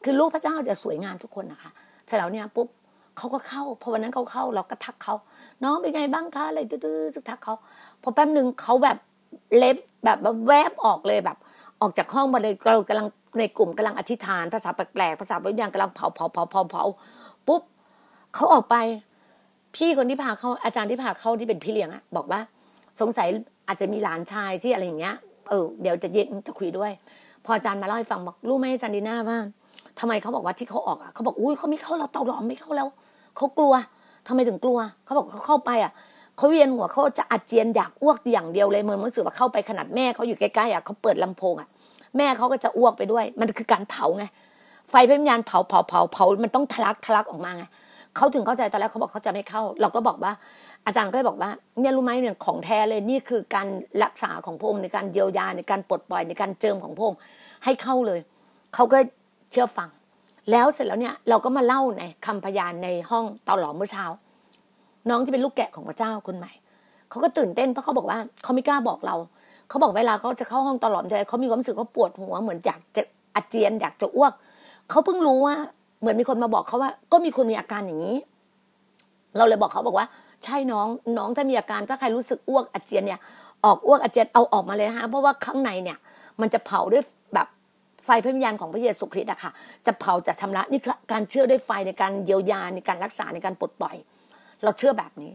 [0.05, 1.71] คือลูกพระเจ้าจะสวยงามทุกคนนะคะ
[2.07, 2.69] เสร็จแล้วเนี่ยปุ๊บ
[3.17, 5.15] เขาก็เข้าพอวันนั้นเขาเข้าเราก็ทักเขา
[5.65, 7.55] น้องเป็นไงบ้างคะอะไรตื้อๆทักเขา
[8.03, 8.99] พอแป๊บหนึ่งเขาแบบ
[9.57, 11.39] เล็บแบบแวบออกเลยแบบ
[11.85, 13.07] ออกจากห้องมาเลยเรากำลัง
[13.39, 16.85] ในกลุ่มกำลังอธิษฐานภาษาแปลกๆภาษาบางอย่างกำลังเผาเผาเผาเผาเผา
[17.49, 17.63] ปุ๊บ
[18.35, 18.77] เขาออกไป
[19.77, 22.41] พี่คนที่พาเขาอาจารย์ที่พาเขาที่เป็นพี่เลี้ยงอะบอกว่า
[23.01, 23.29] สงสัย
[23.69, 25.15] อาจจะมีหลานชายที่อะไรอย่างเงี้ย
[25.49, 26.93] เออเดี๋ยวจะเย็นจะคุยด้วย
[27.45, 29.39] พออาจารย์มาเล่าให้ฟังบอกรู้ไหมอาจารย์ดีน่าว่า
[29.99, 32.89] ทำไมเขาบอกว่าที่เขาออกอะเขาบอกอุ้ยเขาไม่เข้าเราเตาหลอมไม่เข้าแล้ว
[33.37, 33.75] เขากลัว
[34.27, 35.93] ทำไมถึงกลัวเขาบอกเขาเข้าไปอะ
[36.37, 41.69] เขาเวียนหัวเขาจะอาเจียนอยากอ้วกอย่างเดียวเลยเหมือนรู้สึกว่าเข้าไปขนาดแม่เขาอยู่ใกล้ๆอะเขาเปิดลำโพงอะ
[42.17, 44.25] แม่เขาก็จะอ้วกไปด้วย มันคือการเผาไง
[44.91, 47.65] ไฟพระวิญญาณเผาเผาเผาเผามันต้องทะลักทะลักออกมาไง
[48.17, 50.33] เขาถึงเข้าใจตอนแรกเขาบอกเขาจะไม่เข้า เราก็บอกว่า
[50.87, 51.51] อาจารย์ก็เลยบอกว่า
[51.81, 53.69] เนี่ยรู้ไหมเนี่ยของแท้เลยนี่คือการ
[54.05, 57.19] รักษาของพงค์ในการเยียวยาในการปลดปล่อยในการเจิมของพงค์
[57.65, 58.21] ให้เข้าเลย
[58.75, 58.99] เขาก็
[59.53, 59.89] เชื่อฟัง
[60.51, 64.05] แล้วเสร็จแล้วเนี่ยเราก็มาเล่าในคำพยานในห้องเตาหลอมเมื่อเช้า
[65.09, 66.53] น้องที่เป็นลูกแกะของพระเจ้าคนใหม่
[67.11, 69.17] เขาก็ตื่นเต้นเพราะเขาบอกว่าเขาไม่กล้าบอกเรา
[69.75, 73.03] เขาบอกเวลาเขาจะเข้าห้องตลอดใจเขามีความรู้สึกเขาปวดหัวเหมือนอยากจะ
[73.35, 74.33] อาเจียนอยากจะอ้วก
[74.91, 75.55] เขาเพิ่งรู้ว่า
[76.01, 78.17] เหมือนมีคนมาบอกเขาว่า ก็มีคนมีอาการอย่างนี้
[79.37, 80.07] เราเลยบอกเขาบอกว่า
[80.45, 83.21] ใช่น้องน้องถ้ามีอาการถ้าใครรู้สึกอ้วกอาเจียนเนี่ย
[83.65, 85.99] ออกอ้วกอาเจียนเอาออกมาเลยฮะเพราะว่าข้างในเนี่ย
[86.41, 87.03] มันจะเผาด้วย
[87.35, 87.47] แบบ
[88.05, 89.51] ไฟพระวิญญาณของพระเยซูคริสต์อะค่ะ
[89.87, 93.97] จะเผาจะชำระนี่คือการเชื่อด้วยไฟในการเยียวยาในการรักษาในการปลดปล่อย
[94.65, 95.33] เราเชื่อแบบนี้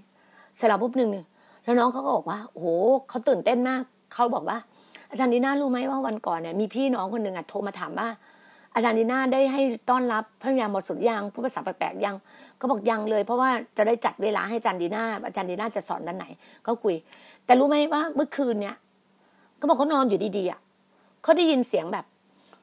[0.56, 1.10] เสร็จแล้วปุ๊บหนึ่ง
[1.63, 2.67] แล้วน้องเขาก็บอกว่าโอ้โห
[3.10, 4.58] เขาตื่นเต้นมาก เขาบอกว่า
[5.12, 8.08] อาจารย์ดีน่ารู้ไหมว่าวันก่อนเนี่ยมีพี่น้องคนหนึ่งอะโทรมาถามว่า
[8.76, 12.15] อาจารย์ดีน่าได้ให้ต้อนรับพระยาหมดสุดยังผู้ภาษาแปลกๆยัง
[12.60, 16.26] ก็บอกยังเลย เพราะว่าจะได้จัดเวลาให้อาจารย์ดีน่าอาจารย์ดีน่าจะสอนด้านไหน
[16.65, 16.95] ก็คุย
[17.45, 18.76] แต่รู้ไหมว่าเมื่อคืนเนี่ย
[19.58, 20.60] เขาบอกเขานอนอยู่ดีๆอะ
[21.24, 22.06] เขาได้ยินเสียงแบบ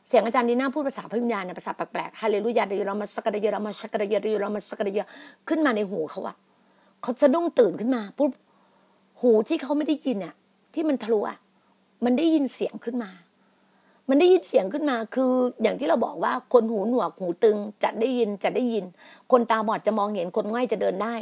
[0.08, 4.98] เสียงอาจารย์ดีน่าพูดภาษาพระวิญญาณภาษาแปลกๆฮาเลลูยาเดยรามาสกัดเยรามาสกัดเยรามาสกัดเย
[5.48, 6.36] ขึ้นมาในหูเขาอะ
[7.02, 8.30] เขาสะดุ้งตื่นขึ้นมาปุ๊บ
[9.20, 10.34] หูที่เขาไม่ได้ยินอะ
[10.76, 11.38] ที่มันทะลุอะ
[12.04, 13.10] มันได้ยินเสียงขึ้นมา
[14.08, 18.84] มันได้ยินเสียงขึ้นมา คืออย่างที่เราบอกว่าคนหูหนวกหูตึงจะได้ยินจะได้ยิน
[19.32, 21.14] คนตาบอดจะมองเห็นคนง่ายจะเดินได้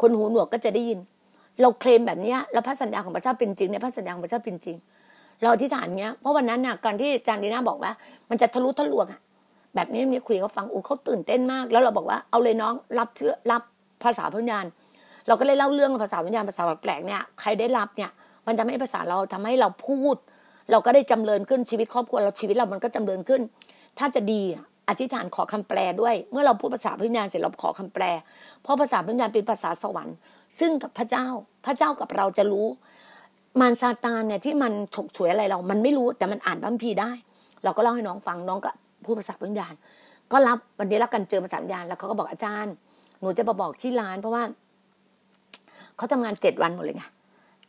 [0.00, 0.98] คนหูหนวกก็จะได้ยิน
[1.60, 4.76] เราเคลมแบบนี้แล้วพระสัญญาของพระเจ้าเป็นจริงในพระสัญญาของพระเจ้าเป็นจริง
[5.42, 7.92] เราอธิษฐานเนี้ยเพราะวันนั้นน่ะการที่จารีน่าบอกว่า
[8.30, 9.20] มันจะทะลุทะลวงอะ
[9.74, 13.62] แบบนี้มีคุยเขาฟังอู้เขาตื่นเต้นมาก แล้วเราบอกว่าเอาเลยน้องรับเชื่อรับ
[14.04, 14.66] ภาษาพญาณ
[15.26, 18.10] เราก็เลยเล่าเรื่องภาษาวิญญาณภาษาแปลกเนี่ยใครได้รับเนี่ย
[18.50, 20.16] มันทำให้ภาษาเราทำให้เราพูด
[20.70, 23.40] เราก็ได้จำเริญขึ้นชีวิตครอบครัวเราชีวิตเรามันก็จำเริญขึ้น
[23.98, 24.42] ถ้าจะดี
[24.88, 28.04] อธิษฐานขอคำแปลด้วย เมื่อเราพูดภาษาพิญญาณเสร็จเราขอคำแปล
[28.62, 30.16] เพราะภาษาพิญญาณเป็นภาษาสวรรค์
[30.58, 31.26] ซึ่งกับพระเจ้า
[31.66, 32.66] พระเจ้ากับเราจะรู้
[33.60, 37.10] มารซาตานเนี่ยที่มันฉกฉวยอะไรเรา มันไม่รู้แต่มันอ่านบัมพีได้
[37.64, 38.70] เราก็เล่าให้น้องฟังน้องก็
[39.04, 39.74] พูดภาษาพิญญาณ
[40.32, 42.74] ก็รับวันนี้รักกันเจอภาษาวิญญาณแล้วเขาก็บอกอาจารย์
[43.20, 44.42] หนูจะมาบอกที่ร้านเพราะว่า
[45.96, 47.04] เขาทำงานเจ็ดวันหมดเลยไง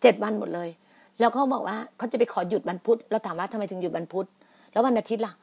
[0.01, 0.69] เจ็ดวันหมดเลย
[1.19, 4.25] แล้วเขาบอกว่าเขาจะไปขอหยุดวันพุธเราถามว่าทำไมถึงหยุดวันพุธ
[4.71, 5.33] แล้ววันอาทิตย์ล่ะ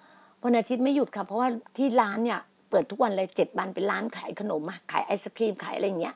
[0.45, 2.41] วันอาทิตย์ไม่หยุดค่ะเพราะว่าที่ร้านเนี่ย
[2.71, 6.15] เปิดทุกวันเลยเจ็ดวันเป็นร้านขายขนมขายไอศครีมขายอะไรอย่างเงี้ย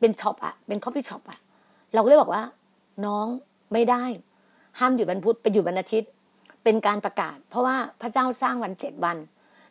[0.00, 1.38] เป็น shop อะเป็น coffee shop อะ
[1.94, 2.42] เราก็เลยบอกว่า
[3.06, 3.26] น้อง
[3.72, 4.04] ไม่ได้
[4.78, 6.10] ห้ามหยุดวันพุธไปหยุดวันอาทิตย์
[6.64, 9.16] เป็นการประกาศ เพราะว่าพระเจ้าสร้างวันเจ็ดวัน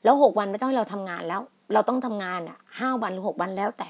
[0.04, 1.42] แล้วหกวันพระเจ้าให้เราทำงานแล้ว
[1.74, 3.90] เราต้องทำงานอะห้าวันหรือหกวันแล้วแต่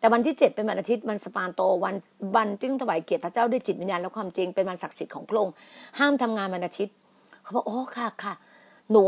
[0.00, 1.94] แต่วันที่เจ็ดเป็นวันอาทิตย์วันสปานโตวัน
[2.36, 5.54] วันจึงถวายเกียรติพระเจ้าด้วยจิตวิญญาณและความจริงเป็นวันศักดิ์สิทธิ์ของพระองค์
[5.98, 6.94] ห้ามทำงานวันอาทิตย์
[7.42, 8.34] เขาบอกโอ้ค่ะค่ะ
[8.90, 9.02] หนู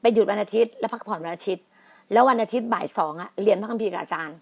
[0.00, 1.64] ไปหยุดวันอาทิตย์แล้วพักผ่อนวันอาทิตย์
[2.12, 4.36] แล้ววันอาทิตย์บ่ายสองอะเรียนพระคัมภีร์กับอาจารย์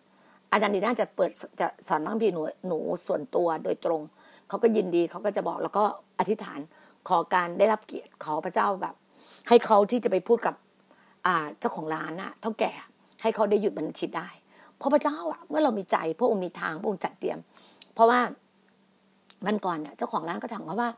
[0.52, 1.30] อาจารย์ดีน่าจะเปิด
[1.60, 4.00] จะสอนพระคัมภีร์หนูหนูส่วนตัวโดยตรง
[4.48, 5.84] เขาก็ยินดีเขาก็จะบอกแล้วก็
[6.18, 6.60] อธิษฐาน
[7.08, 8.94] ขอการได้รับเกียรติขอพระเจ้าแบบ
[9.48, 10.54] ให้เขาที่จะไปพูดกับ
[11.58, 12.72] เจ้าของร้านอะเท่าแก่
[13.22, 14.28] ให้เขาได้หยุดวันอาทิตย์ได้
[14.78, 17.38] เพราะพระเจ้าอะเมื่อเรามีใจพระองค์มีทางพระองค์จัดเตรียม
[17.94, 18.20] เพราะว่า
[19.46, 20.90] วันก่อนเนี่ยเจ้าของร้านก็ถามเขาว่า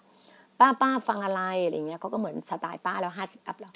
[0.60, 3.72] ป้าป้าฟังอะไรอะไรเงี้ยเขาก็เหมือนสไตล์ป้าแล้วห้าสิบอัพแล้ว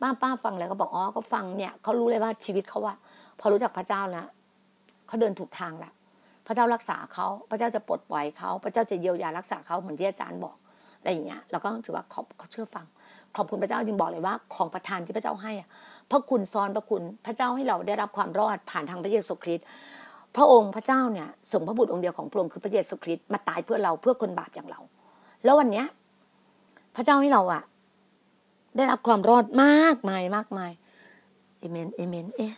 [0.00, 2.94] ป้าป้าฟังอะไรก็บอกอ๋อเขาฟังเนี่ยเขารู้เลยว่าชีวิตเขาว่า
[3.40, 4.26] พอรู้จักพระเจ้าแล้ว
[5.06, 5.92] เขาเดินถูกทางแล้ว
[6.46, 10.56] พระเจ้ารักษาเขาพระเจ้าจะปลดปล่อยเขาพระเจ้าจะเยียวยารักษาเขาเหมือนที่อาจารย์บอก
[10.98, 12.86] อะไรอย่างเงี้ยเราก็ถือว่าเขาเขาเชื่อฟัง
[13.36, 15.68] ขอบคุณพระเจ้าจึงบอกเลยว่าของประทานที่พระเจ้าให้อะ
[16.12, 19.66] พระคุณซ้อนพระคุณพระเจ้าให้เราได้รับความรอดผ่านทางพระเยซูคริสต์
[20.36, 24.80] พระองค์พระเจ้าเนี่ยส่งพระบุตรองค์เดียวของพระองค์คือพระเยซูคริสต์มาตายเพื่อเราเพื่อคนบาปอย่างเรา
[25.44, 25.86] แล้ววันเนี้ย
[26.96, 27.62] พระเจ้าให้เราอะ
[28.76, 30.70] ได้รับความรอดมากมายมากมาย
[31.58, 32.54] เอเมนเอเมนเอ๊ะ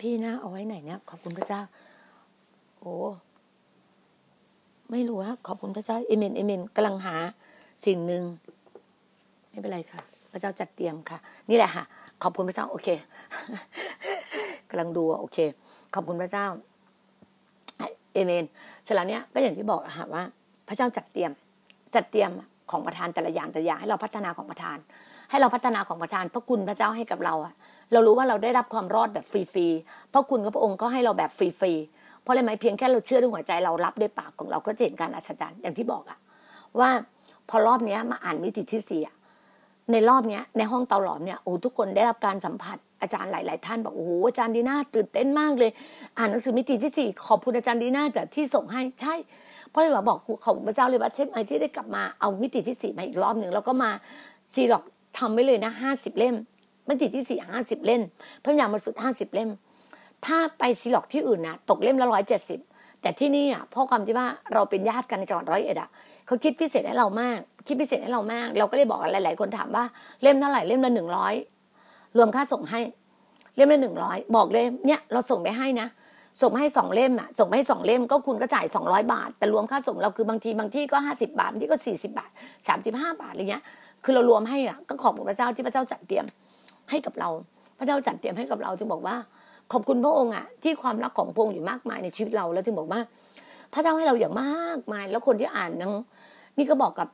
[0.00, 1.60] พี่นะเอาไว้ไหนเนี่ยขอบคุณพระเจ้า
[2.80, 2.94] โอ้
[4.90, 7.16] ไม่รู้ว่าขอบคุณพระเจ้าเอเมนเอเมนกำลังหา
[7.84, 8.22] สิ่งหนึ่ง
[9.48, 11.18] ไม่เป็นไรค่ะ พระเจ้าจัดเตรียมค่ะ
[11.50, 11.84] นี่แหละค่ะ
[12.22, 12.88] ขอบคุณพระเจ้า โอเค
[14.70, 15.38] กำลังดูโอเค
[15.94, 16.46] ขอบคุณพระเจ้า
[18.12, 18.44] เอเมน
[18.84, 20.22] เสร็จแล้วเนี้ยก็อย่างที่บอกค่ะว่า
[20.68, 21.30] พระเจ้าจัดเตรียม
[21.94, 22.30] จัดเตรียม
[22.70, 24.78] ของประทานแต่ละอย่างแต่ละอย่างให้เราพัฒนาของประทาน
[25.30, 27.54] ให้เราพัฒนาของประทาน พระคุณพระเจ้าให้กับเราอะ
[27.92, 36.18] เรารู้ว่าเราได้รับความรอดแบบฟรีๆพระคุณของพระองค์ก็ให้เราแบบฟรีๆเพราะอะไรไหมเพียงแค่เราเชื่อด้วยหัวใจเรารับด้วยปากของเราก็จะเห็นการอัศจรรย์อย่างที่บอกอะ
[36.80, 36.90] ว่า
[37.48, 39.14] พอรอบเนี้ยมาอ่านมิติที่สี่อะ
[39.92, 45.70] ในรอบเนี้ยในห้องเตาหลอมเนี่ยโอ้ทุกคนได้รับการสัมผัสอาจารย์หลาย ๆ ท่านบอกโอ้โหอาจารย์ดีน่าตื่นเต้นมากเลย
[46.18, 49.14] อ่านหนังสือมิติที่สี่ขอบคุณอาจารย์ดีน่าแต่ที่ส่งให้ใช่
[49.70, 53.90] เพราะเลยว่าบอกขอบพระเจ้าเลยว่าเชฟไอที่ได้กลับมาเอามิติที่สี่มาอีกรอบหนึ่งแล้วก็มา
[54.54, 54.84] ซีล็อก
[55.18, 56.34] ทำไว้เลยนะห้าสิบเล่ม
[56.88, 58.02] มิติที่สี่ห้าสิบเล่ม
[58.42, 59.50] พระยามาสุดห้าสิบเล่ม
[60.26, 62.60] ถ้าไปซีล็อกที่อื่นนะตกเล่มละร้อยเจ็ดสิบ
[63.02, 65.90] แต่ที่นี่อะเพราะความที่ว่าเราเป็นญาติกันในจังหวัดร้อยเอ็ดอะ
[66.26, 69.84] เขาคิดพิเศษให้เรามาก คิดพิเศษให้เรามาก เราก็เลยบอกหลาย ๆ คนถามว่า
[70.22, 71.34] เล่มเท่าไหร่เล่มละหนึ่งร้อย
[72.16, 72.80] รวมค่าส่งให้
[73.56, 75.88] เล่มละหนึ่งร้อยบอกเลยเนี่ยเราส่งไปให้นะ
[76.42, 82.30] ส่งให้สองเล่มอะส่งให้สองเล่มก็คุณก็จ่ายสองร้อยบาท แต่รวมค่าส่งเราคือบางทีบางที่ก็ห้าสิบาทบางที่ก็สี่สิบาท
[82.68, 83.62] สามสิบห้าบาทอะไรเงี้ย
[84.04, 86.24] คือเรารวมให้อะก็ขอบคุณพระเจ้าที่พระเจ้าจัดเตรียม
[86.90, 87.28] ให้กับเรา
[87.78, 89.16] พระเจ้าจัดเตรียมให้กับเราจึงบอกว่า
[89.72, 93.00] ขอบคุณพระองค์อะที่ความรักของพระองค์อยู่มากมายในชีวิตเราแล้วจึงบอกว่า
[93.72, 95.92] พระเจ้าให้เราอย่างมากมาย แล้วคนที่อ่านนัง
[96.58, 97.08] นี่ก็บอกกับ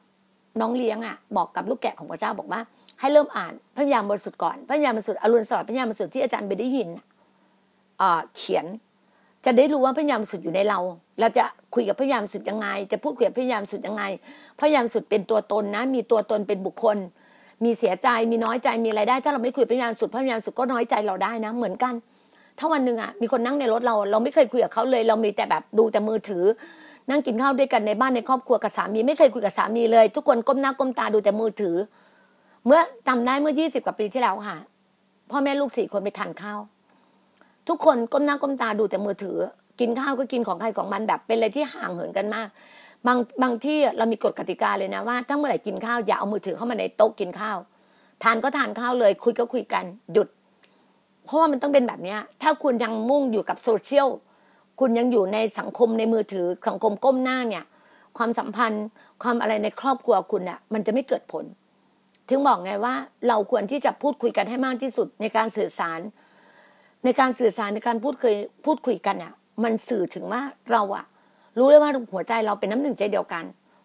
[0.60, 2.60] น้องเลี้ยงอะบอกกับลูกแกะของพระเจ้าบอกว่า
[3.00, 6.88] ให้เริ่มอ่านพระยามบริสุทธิ์ก่อนพระยามบริสุทธิ์อรุณสวัสดิ์พระยามบริสุทธิ์ที่อาจารย์ไปได้ยิน
[8.36, 8.66] เขียน
[9.44, 10.78] จะได้รู้ว่าพระยามบริสุทธิ์อยู่ในเรา
[11.20, 14.04] เราจะคุยกับพระยามบริสุทธิ์ยังไง จะพูดคุยกับพระยามบริสุทธิ์ยังไง
[14.60, 16.96] พระยามบริสุทธิ์เป็นตัวตนนะ มีตัวตนเป็นบุคคล
[17.64, 21.94] มีเสียใจมีน้อยใจมีอะไรได้ ถ้าเราไม่คุยพระยามบริสุทธิ์พระยามบริสุทธิ์ก็น้อยใจเราได้นะ เหมือนกัน
[22.58, 26.44] ถ้าวันหนึ่งอะมีคนนั่งในรถเรา เราไม่เคยคุยกับเขาเลย เรามีแต่แบบดูแต่มือถือ
[27.10, 31.76] นั่งกินข้าวด้วยกันในบ้านในครอบครัวกับสามีไม่เคยคุยกับสามีเลย ทุกคนก้มหน้าก้มตาดูแต่มือถือ
[32.66, 34.56] เมื่อจาได้เมื่อยี่สิบกว่าปีที่แล้วค่ะ
[35.30, 36.58] พ่อแม่ลูกสี่คนไปทานข้าว
[37.68, 39.36] ทุกคนก้มหน้าก้มตาดูแต่มือถือ
[39.80, 42.48] กินข้าวก็กินของใครของมันแบบเป็นอะไรที่ห่างเหินกันมาก
[43.06, 47.58] บางบางที่เรามีกฎกติกาเลยนะว่าถ้าเมื่อไหร่กินข้าวอย่าเอามือถือเข้ามาในโต๊ะกินข้าว
[48.22, 50.28] ทานก็ทานข้าวเลย คุยก็คุยกันหยุด
[51.24, 54.08] เพราะว่ามันต้องเป็นแบบนี้ถ้าคุณยังมุ่งอยู่กับโซเชียล
[54.80, 57.64] คุณยังอยู่ในสังคมในมือถือสังคมก้มหน้าเนี่ย
[58.18, 58.84] ความสัมพันธ์
[59.22, 61.44] ความอะไรในครอบครัวคุณเนี่ยมันจะไม่เกิดผล
[62.28, 62.94] ถึงบอกไงว่า
[63.28, 66.00] เราควรที่จะพูดคุยกันให้มากที่สุดในการสื่อสาร
[67.04, 69.32] ในการสื่อสารในการพูดเคยพูดคุยกันอะ
[69.64, 71.04] มันสื่อถึงว่าเราอะ
[71.58, 73.44] รู้เลยว่าหัวใจเราเป็นน้ำหนึ่งใจเดียวกัน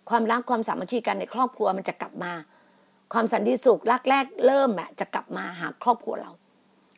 [0.10, 2.34] ความรักความสามัคคีกันในครอบครัวมันจะกลับมา
[3.13, 6.32] ความสันติสุขรักแรกเริ่มอะจะกลับมาหาครอบครัวเรา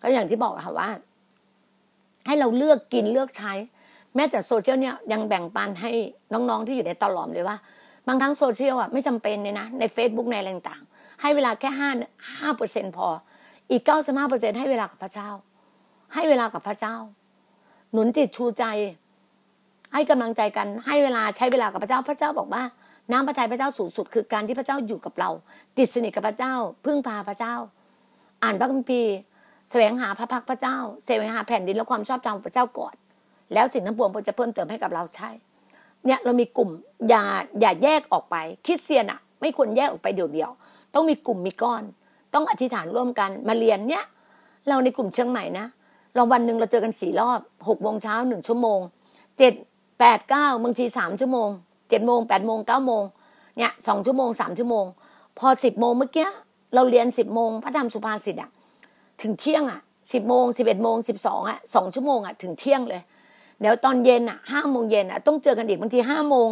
[0.02, 0.90] ก็อย่างที่บอกค่ะว่า
[2.28, 3.54] ให้เราเลือกกินเลือกใช้
[4.16, 5.92] แม้แต่โซเชียลเนี่ยยังแบ่งปันให้
[6.34, 7.58] น้องๆที่อยู่ในตลอมเลยว่า
[8.08, 11.90] บางครั้งโซเชียลอะไม่จำเป็นเลยนะ ใน Facebook ในอะไรต่างๆ ให้เวลาแค่ห้า
[12.40, 13.08] ห้าเปอร์เซ็นพอ
[13.72, 15.30] อีกเก้าสิบห้าเปอร์เซ็นให้เวลากับพระเจ้า
[16.14, 16.96] ให้เวลากับพระเจ้า
[17.92, 18.64] หนุนจิตชูใจ
[19.94, 22.64] ให้กำลังใจกันให้เวลาใช้เวลากับพระเจ้าพระเจ้าบอกว่า
[23.12, 25.30] น้ำพระทัยพระเจ้าสูงสุด คือการที่พระเจ้าอยู่กับเรา
[25.78, 26.54] ติดสนิทกับพระเจ้า
[26.86, 27.56] พึ่งพาพระเจ้า
[28.44, 29.14] อ่านพระคัมภีร์
[29.70, 32.96] แสวงหาพระพักพระเจ้าแสวงหาแผ่นดินและความชอบธรรมของพระเจ้าก่อน
[33.54, 35.30] แล้วสิ่งทั้งปวงจะเพิ่มเติมให้กับเราใช่
[36.06, 36.70] เนี่ยเรามีกลุ่ม
[37.10, 37.24] อย่า
[37.60, 38.36] อย่าแยกออกไป
[38.66, 41.84] คริสเตียนอะไม่ควรแยกออกไปเดี่ยวๆต้องมีกลุ่มมีก้อน
[42.34, 44.04] ต้องอธิษฐานร่วมกันมาเรียนเนี่ย
[44.68, 45.66] เราในกลุ่มเชียงใหม่นะ
[46.16, 48.80] เราวันหนึ่งเราเจอกันสี่รอบหกโมงเช้าหนึ่งชั่วโมง
[49.38, 49.54] เจ็ด
[50.00, 51.50] แปดเก้าบางทีสามชั่วโมง
[51.90, 53.04] เจ็ดโมงแปดโมงเก้าโมง
[53.58, 54.86] เนี่ยสองชั่วโมงสามชั่วโมง
[55.38, 56.30] พอสิบโมงเมื่อกี้
[56.74, 58.50] เราเรียนสิบโมงพระธรรมสุภาษิตอะ
[59.22, 59.80] ถึงเที่ยงอะ
[60.14, 63.02] สิบโมงสิบเอ็ดโมงสิบสองอะสองชั่วโมงอะถึงเที่ยงเลย
[63.62, 66.50] เดี๋ยวตอนเย็นอะห้าโมงเย็นอะต้องเจอกันอีกบางทีห้าโมง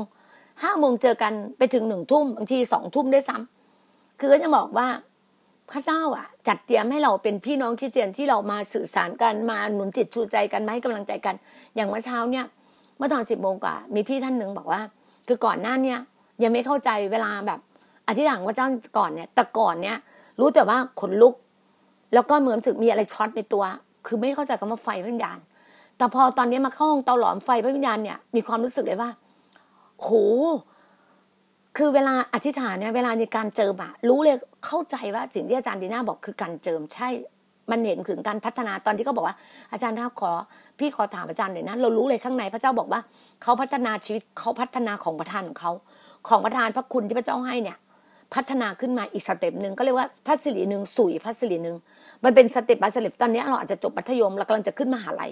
[0.64, 4.88] ห้าโมงเจอกันไปถึงหนึ่งทุ่มบางทีสองทุ่มได้ซ้ำคือก็จะบอกว่า
[5.72, 11.36] พระเจ้าอะ จัดเตรียมให้เราเป็นพี่น้องคริสเตียนที่เรามาสื่อสารกันมาหนุนจิตชูใจกันมาให้กำลังใจกัน
[11.76, 12.46] อย่างเมื่อเช้าเนี่ย
[12.98, 14.82] เมื่อตอนสิบโมงกว่า มีพี่ท่านหนึ่งบอกว่า
[15.28, 16.00] คือก่อนหน้าเนี่ย
[16.44, 17.60] ยังไม่เข้าใจเวลาแบบ
[18.08, 18.68] อธิษฐานพระเจ้า
[18.98, 19.98] ก่อนเนี่ยแต่ก่อนเนี่ย
[20.40, 21.34] รู้แต่ว่าขนลุก
[22.14, 23.64] แล้วก็เหมือนสึกมีอะไรช็อตในตัว
[24.06, 25.38] คือไม่เข้าใจคำว่าไฟพิญญาณ
[26.00, 29.10] แต่พอตอนนี้มาเข้าห้องเตาหลอมไฟพระวิญญาณเนี่ยมีความรู้สึกเลยว่า
[30.02, 30.10] โห
[31.78, 34.36] คือเวลาอธิษฐานเนี่ยเวลาในการเจิมอะรู้เลย
[34.66, 37.10] เข้าใจว่าสิ่งที่อาจารย์ดีน่าบอกคือการเจิมใช่
[37.72, 39.36] มันเห็นถึงการพัฒนาตอนที่เขาบอกว่า
[39.72, 40.32] อาจารย์ถ้าขอ
[40.80, 43.02] พี่ขอถามอาจารย์หน่อยนะเรารู้เลยข้างในพระเจ้าบอกว่า
[43.42, 45.72] เขาพัฒนาชีวิตเขาพัฒนาของประทานของเขา
[46.28, 47.78] ของประทานพระคุณที่พระเจ้าให้เนี่ย
[48.36, 51.76] พัฒนาขึ้นมาอีก step หนึ่งก็เรียกว่าพระสิริหนึ่งสู่พระสิริหนึ่ง
[52.24, 55.32] มันเป็น step by step ตอนนี้เราอาจจะจบมัธยมเรากำลังจะขึ้นมหาลัย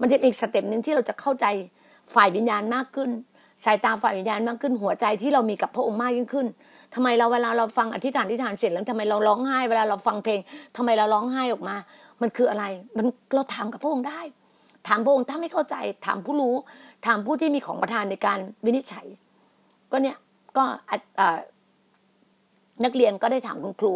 [0.00, 1.46] มันจะอีก step หนึ่งที่เราจะเข้าใจ
[2.14, 3.10] ฝ่ายวิญญาณมากขึ้น
[3.64, 6.46] สายตาฝ่ายวิญญาณมากขึ้น หัวใจที่เรามีกับพระองค์มากยิ่งขึ้น
[6.94, 10.40] ทำไมเราเวลาเราฟังอธิษฐานอธิษฐานเสร็จแล้วทำไมเราร้องไห้ เวลาเราฟังเพลง
[10.76, 11.76] ทำไมเราร้องไห้ออกมา
[12.22, 12.64] มันคืออะไร
[12.96, 14.20] มันเราถามกับพระองค์ได้
[14.88, 15.76] ถามพระองค์ถ้าไม่เข้าใจ
[16.06, 16.54] ถามผู้รู้
[17.06, 19.06] ถามผู้ที่มีของประทานในการวินิจฉัย
[19.92, 20.16] ก็เนี่ย
[20.56, 20.64] ก็
[22.84, 23.92] นักเรียนก็ได้ถามคุณครู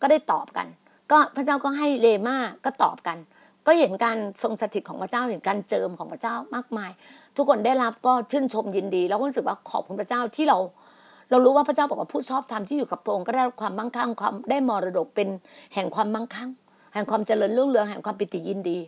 [0.00, 0.66] ก็ได้ตอบกัน
[1.10, 3.18] ก็พระเจ้าก็ให้เลมาก็ตอบกัน
[3.66, 6.90] ก็เห็นการทรงสถิตของพระเจ้าเห็นการเจิมของพระเจ้ามากมาย
[7.36, 10.58] ทุกคนได้รับก็ชื่นชมยินดี แล้วก็รู้สึกว่าขอบคุณพระเจ้าที่เรา
[11.30, 15.28] เรารู้ว่าพระเจ้าบอกว่าผู้ชอบธรรมที่อยู่กับพระองค์ก็ได้ความมั่งคั่งความได้มรดกเป็น
[15.74, 16.50] แห่งความมั่งคั่ง
[16.94, 18.78] แห่งความเจริญรุ่งเรืองแห่งความปิติยินดี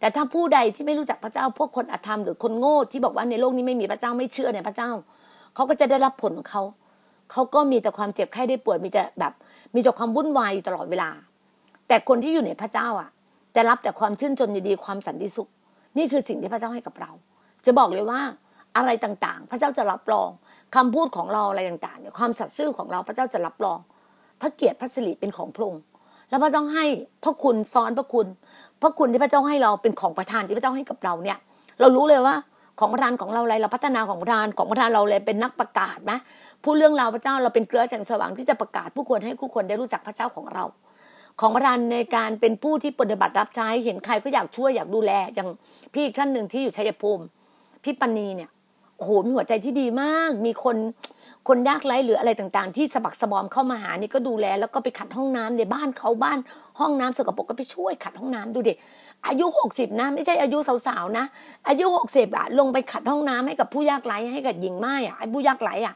[0.00, 4.90] แต่ถ้าผู้ใดที่ไม่รู้จักพระเจ้าพวกคนอธรรมหรือคนโง่ที่บอกว่าในโลกนี้ไม่มีพระเจ้าไม่เชื่อในพระเจ้า
[5.54, 6.62] เขาก็จะได้รับผลของเขา
[7.32, 9.32] เขาก็มีแต่ความเจ็บไข้ได้ป่วยมีแต่แบบ
[9.74, 11.10] มีแต่ความวุ่นวายอยู่ตลอดเวลา
[11.88, 13.10] แต่คนที่อยู่ในพระเจ้าอะ
[13.56, 15.48] จะรับแต่ความชื่นชมยินดีความสันติสุข
[15.98, 17.10] นี่คือสิ่งที่พระเจ้าให้กับเรา
[17.66, 18.20] จะบอกเลยว่า
[18.76, 20.28] อะไรต่างๆ พระเจ้าจะรับรอง
[20.76, 23.78] คำพูดของเราอะไรต่างๆเนี่ยความสัตย์ซื่อของเราพระเจ้าจะรับรอง
[24.40, 25.82] พระเกียรติพระสิริเป็นของพระองค์
[26.30, 26.84] แล้วพระเจ้าให้
[27.24, 28.26] พระคุณซ้อนพระคุณ
[28.82, 31.38] พระคุณที่พระเจ้าให้เราเป็นของประทานที่พระเจ้าให้กับเราเนี่ย
[31.80, 32.34] เรารู้เลยว่า
[32.80, 36.12] ของประทานของเราอะไรเราพัฒนาของประทานของประทานเราเลยเป็นนักประกาศไหม
[36.64, 40.64] พูดเรื่องราวพระเจ้าเราเป็นเกลือแสงสว่างที่จะประกาศผู้คนให้ผู้คนได้รู้จักพระเจ้าของเรา
[41.42, 45.48] ของประทานในการเป็นผู้ที่ปฏิบัติรับใช้เห็นใครก็อยากช่วยอยากดูแลอย่าง
[45.94, 47.24] พี่ท่านหนึ่งที่อยู่ชัยภูมิ
[47.84, 48.50] พี่ปณีเนี่ย
[48.96, 50.76] โอ้โหมีหัวใจที่ดีมาก มีคน
[51.48, 56.38] คนยากไร้หรืออะไรต่างๆ ที่สะบักสะบอมเข้ามาหานี่ก็ดูแล แล้วก็ไปขัดห้องน้ำในบ้านเขาบ้าน
[56.80, 58.74] ห้องน้ำสกปรกก็ไปช่วยขัดห้องน้ำดูเดิ
[59.26, 61.24] อายุหกสิบนะ ไม่ใช่อายุสาวๆนะ
[61.68, 65.94] อายุหกสิบอะลงไปขัดห้องน้ำให้กับผู้ยากไร้ให้กับหญิงไม้อะไอ้ผู้ยากไร้อะ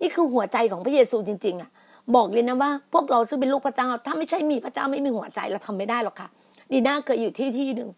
[0.00, 1.70] นี่คือหัวใจของพระเยซูจริง ๆอะ
[2.14, 6.28] บอกเลยนะว่า พวกเราซึ่งเป็นลูกพระเจ้า ถ้าไม่ใช่มีพระเจ้าไม่มีหัวใจเราทำไม่ได้หรอกค่ะ
[6.72, 7.90] ดีน่าเคยอยู่ที่ที่หนึ่ง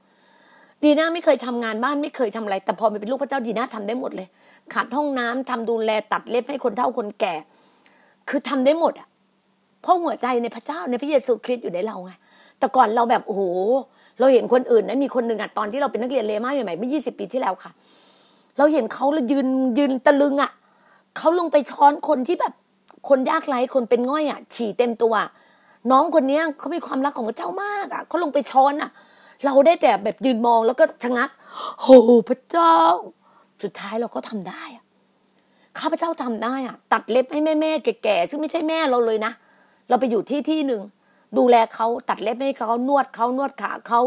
[0.85, 4.29] ดีน่าไม่เคยทำงานบ้านไม่เคยทำอะไร แต่พอเป็นลูกพระเจ้าดีน่าทำได้หมดเลย
[4.75, 7.35] ขัดห้องน้ำทำดูแลตัดเล็บให้คนเฒ่าคนแก่
[8.29, 9.09] คือทำได้หมดอะ
[9.83, 12.13] เพราะหัวใจในพระเจ้าในพระเยซูคริสต์อยู่ในเราไง
[12.59, 13.43] แต่ก่อนเราแบบโอ้โห
[14.19, 17.71] เราเห็นคนอื่นนะมีคนหนึ่งอะตอนที่เราเป็นนักเรียนเลมาใหม่ๆเมื่อยี่สิบปีที่แล้วค่ะ
[18.59, 20.51] เราเห็นเขาเลยยืนยืนตะลึงอะ
[21.17, 22.53] เขาลงไปช้อนคนที่แบบ
[23.09, 25.15] คนยากไร้คนเป็นง่อยอะ ฉี่เต็มตัว
[25.91, 28.91] น้องคนเนี้ยเขามีความรักของพระเจ้ามากอะเขาลงไปช้อนอะ
[29.45, 31.31] เราได้แต่แบบยืนมองแล้วก็ชะงัก
[31.81, 31.87] โห
[32.29, 32.75] พระเจ้า
[33.63, 34.85] สุดท้ายเราก็ทำได้อะ
[35.79, 39.33] ข้าพเจ้าทำได้อะ ตัดเล็บให้แม่แม่แก่ๆซึ่งไม่ใช่แม่เราเลยนะ
[39.89, 40.83] เราไปอยู่ที่ที่หนึ่ง
[41.39, 44.01] ดูแลเขาตัดเล็บให้เขานวดเขานวดขาเขา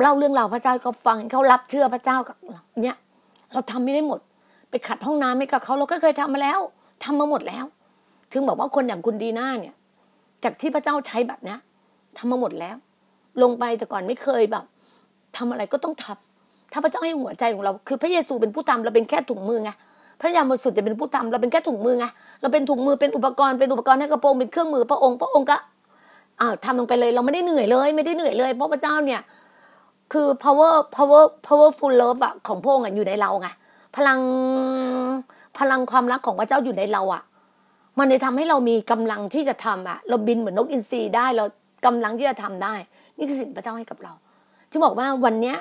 [0.00, 2.16] เล่าเรื่องราวพระเจ้าเขาฟังเขารับเชื่อพระเจ้า
[2.82, 2.96] เนี่ย
[3.52, 4.20] เราทำไม่ได้หมด
[4.70, 6.60] ไปขัดห้องน้ำให้กับเขาเราก็เคยทำมาแล้ว
[7.04, 7.64] ทำมาหมดแล้ว
[8.32, 9.74] ถึงบอกว่าคนอย่างคุณดีน่าเนี่ย
[10.44, 11.56] จากที่พระเจ้าใช้แบบนี้
[12.16, 12.76] ทำมาหมดแล้ว
[13.42, 14.64] ลงไปแต่ก่อนไม่เคยแบบ
[15.36, 19.70] ทำอะไรก็ต้องทำถ้าพระเจ้าให้หัวใจของเรา คือพระเยซูเป็นผู้ทำเราเป็นแค่ถุงมือไง
[20.20, 22.06] พระยาบริสุทธิ์จะเป็นผู้ทำเราเป็นแค่ถุงมือไง
[22.40, 25.56] เราเป็นถุงมือเป็นอุปกรณ์เป็นอุปกรณ์ให้กระโปรงเป็นเครื่องมือพระองค์พระองค์ก็
[26.40, 29.20] อ้าทำลงไปเลยเราไม่ได้เหนื่อยเลย ไม่ได้เหนื่อยเลย เพราะพระเจ้าเนี่ย
[30.12, 33.48] คือ power power powerful love อะของพระองค์อยู่ในเราไง
[33.96, 34.18] พลัง
[35.58, 37.22] พลังความรักของพระเจ้าอยู่ในเราอะ
[37.98, 41.44] มันเลยทำให้เรามีกำลังที่จะทำอะเราบินเหมือนนกอินทรีได้เรา
[41.86, 42.74] กำลังที่จะทำได้
[43.18, 44.12] นี่คือสิ่งพระเจ้าให้กับเรา
[44.72, 45.56] จะบอกว่าวันเนี้ย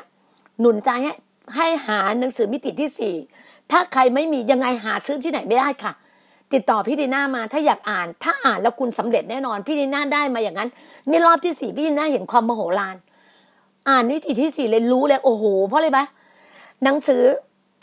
[0.59, 1.13] หนุนใจให้
[1.55, 3.15] ให้หาหนังสือมิติที่สี่
[3.71, 5.93] ถ้าใครไม่มียังไงหาซื้อที่ไหนไม่ได้ค่ะ
[6.53, 10.69] ติดต่อพี่ดีน่ามาถ้าอยากอ่าน ถ้าอ่านแล้วคุณสำเร็จแน่นอน พี่ดีน่าได้มาอย่างนั้น
[11.09, 12.95] นี่รอบที่สี่พี่ดีน่าเห็นความมโหฬาร
[13.89, 16.05] อ่านนิติที่สี่เลยรู้เลยโอ้โหเพราะอะไรปะ
[16.83, 17.21] หนังสือ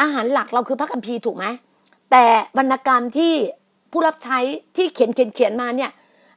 [0.01, 1.45] อาหารหลักเราคือพระคัมภีร์ถูกไหม
[2.11, 2.25] แต่
[2.59, 3.33] วรรณกรรมที่
[3.91, 4.39] ผู้รับใช้
[4.77, 5.91] ที่เขียนเขียนเขียนมาเนี่ย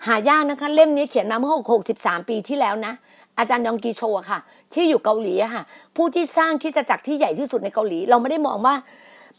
[0.08, 2.94] หายากนะคะ เล่มนี้เขียนมาเมื่อหกสิบสามปีที่แล้วนะ
[3.38, 4.40] อาจารย์ยองกีโชะค่ะ
[4.74, 5.64] ที่อยู่เกาหลีค่ะ
[5.96, 8.76] ผู้ที่สร้างคิดจักรที่ใหญ่ที่สุดในเกาหลี เราไม่ได้มองว่า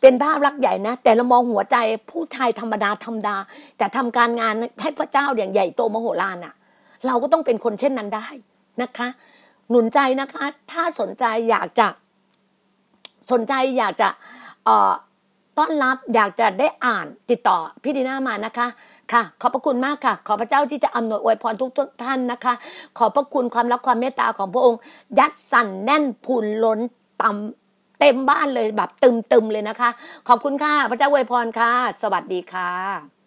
[0.00, 1.76] เป็นภาพลักษณ์ใหญ่นะ แต่เรามองหัวใจ
[2.10, 3.36] ผู้ชายธรรมดาธรรมดา
[3.78, 6.54] แต่ทำการงานให้พระเจ้าอย่างใหญ่โตมโหฬารอะ
[7.06, 8.26] เราก็ต้องเป็นคนเช่นนั้นได้
[8.82, 9.08] นะคะ
[9.70, 11.88] หนุนใจนะคะ ถ้าสนใจอยากจะ
[13.32, 14.08] สนใจอยากจะ
[14.64, 14.92] เอ่อ
[15.58, 18.66] ต้อนรับอยากจะได้อ่านติดต่อพี่ดีน่ามานะคะ
[19.12, 21.70] ค่ะขอบพระคุณมากค่ะ ขอพระเจ้าที่จะอำนวยอวยพรทุก
[22.04, 22.54] ท่านนะคะ
[22.98, 24.80] ขอพระคุณความรักความเมตตาของพระองค์
[25.18, 26.80] ยัดสั่นแน่นพูนล้น
[27.22, 29.90] ต่ำเต็มบ้านเลยแบบตึมๆเลยนะคะ
[30.28, 33.21] ขอบคุณค่ะ พระเจ้าอวยพรค่ะ สวัสดีค่ะ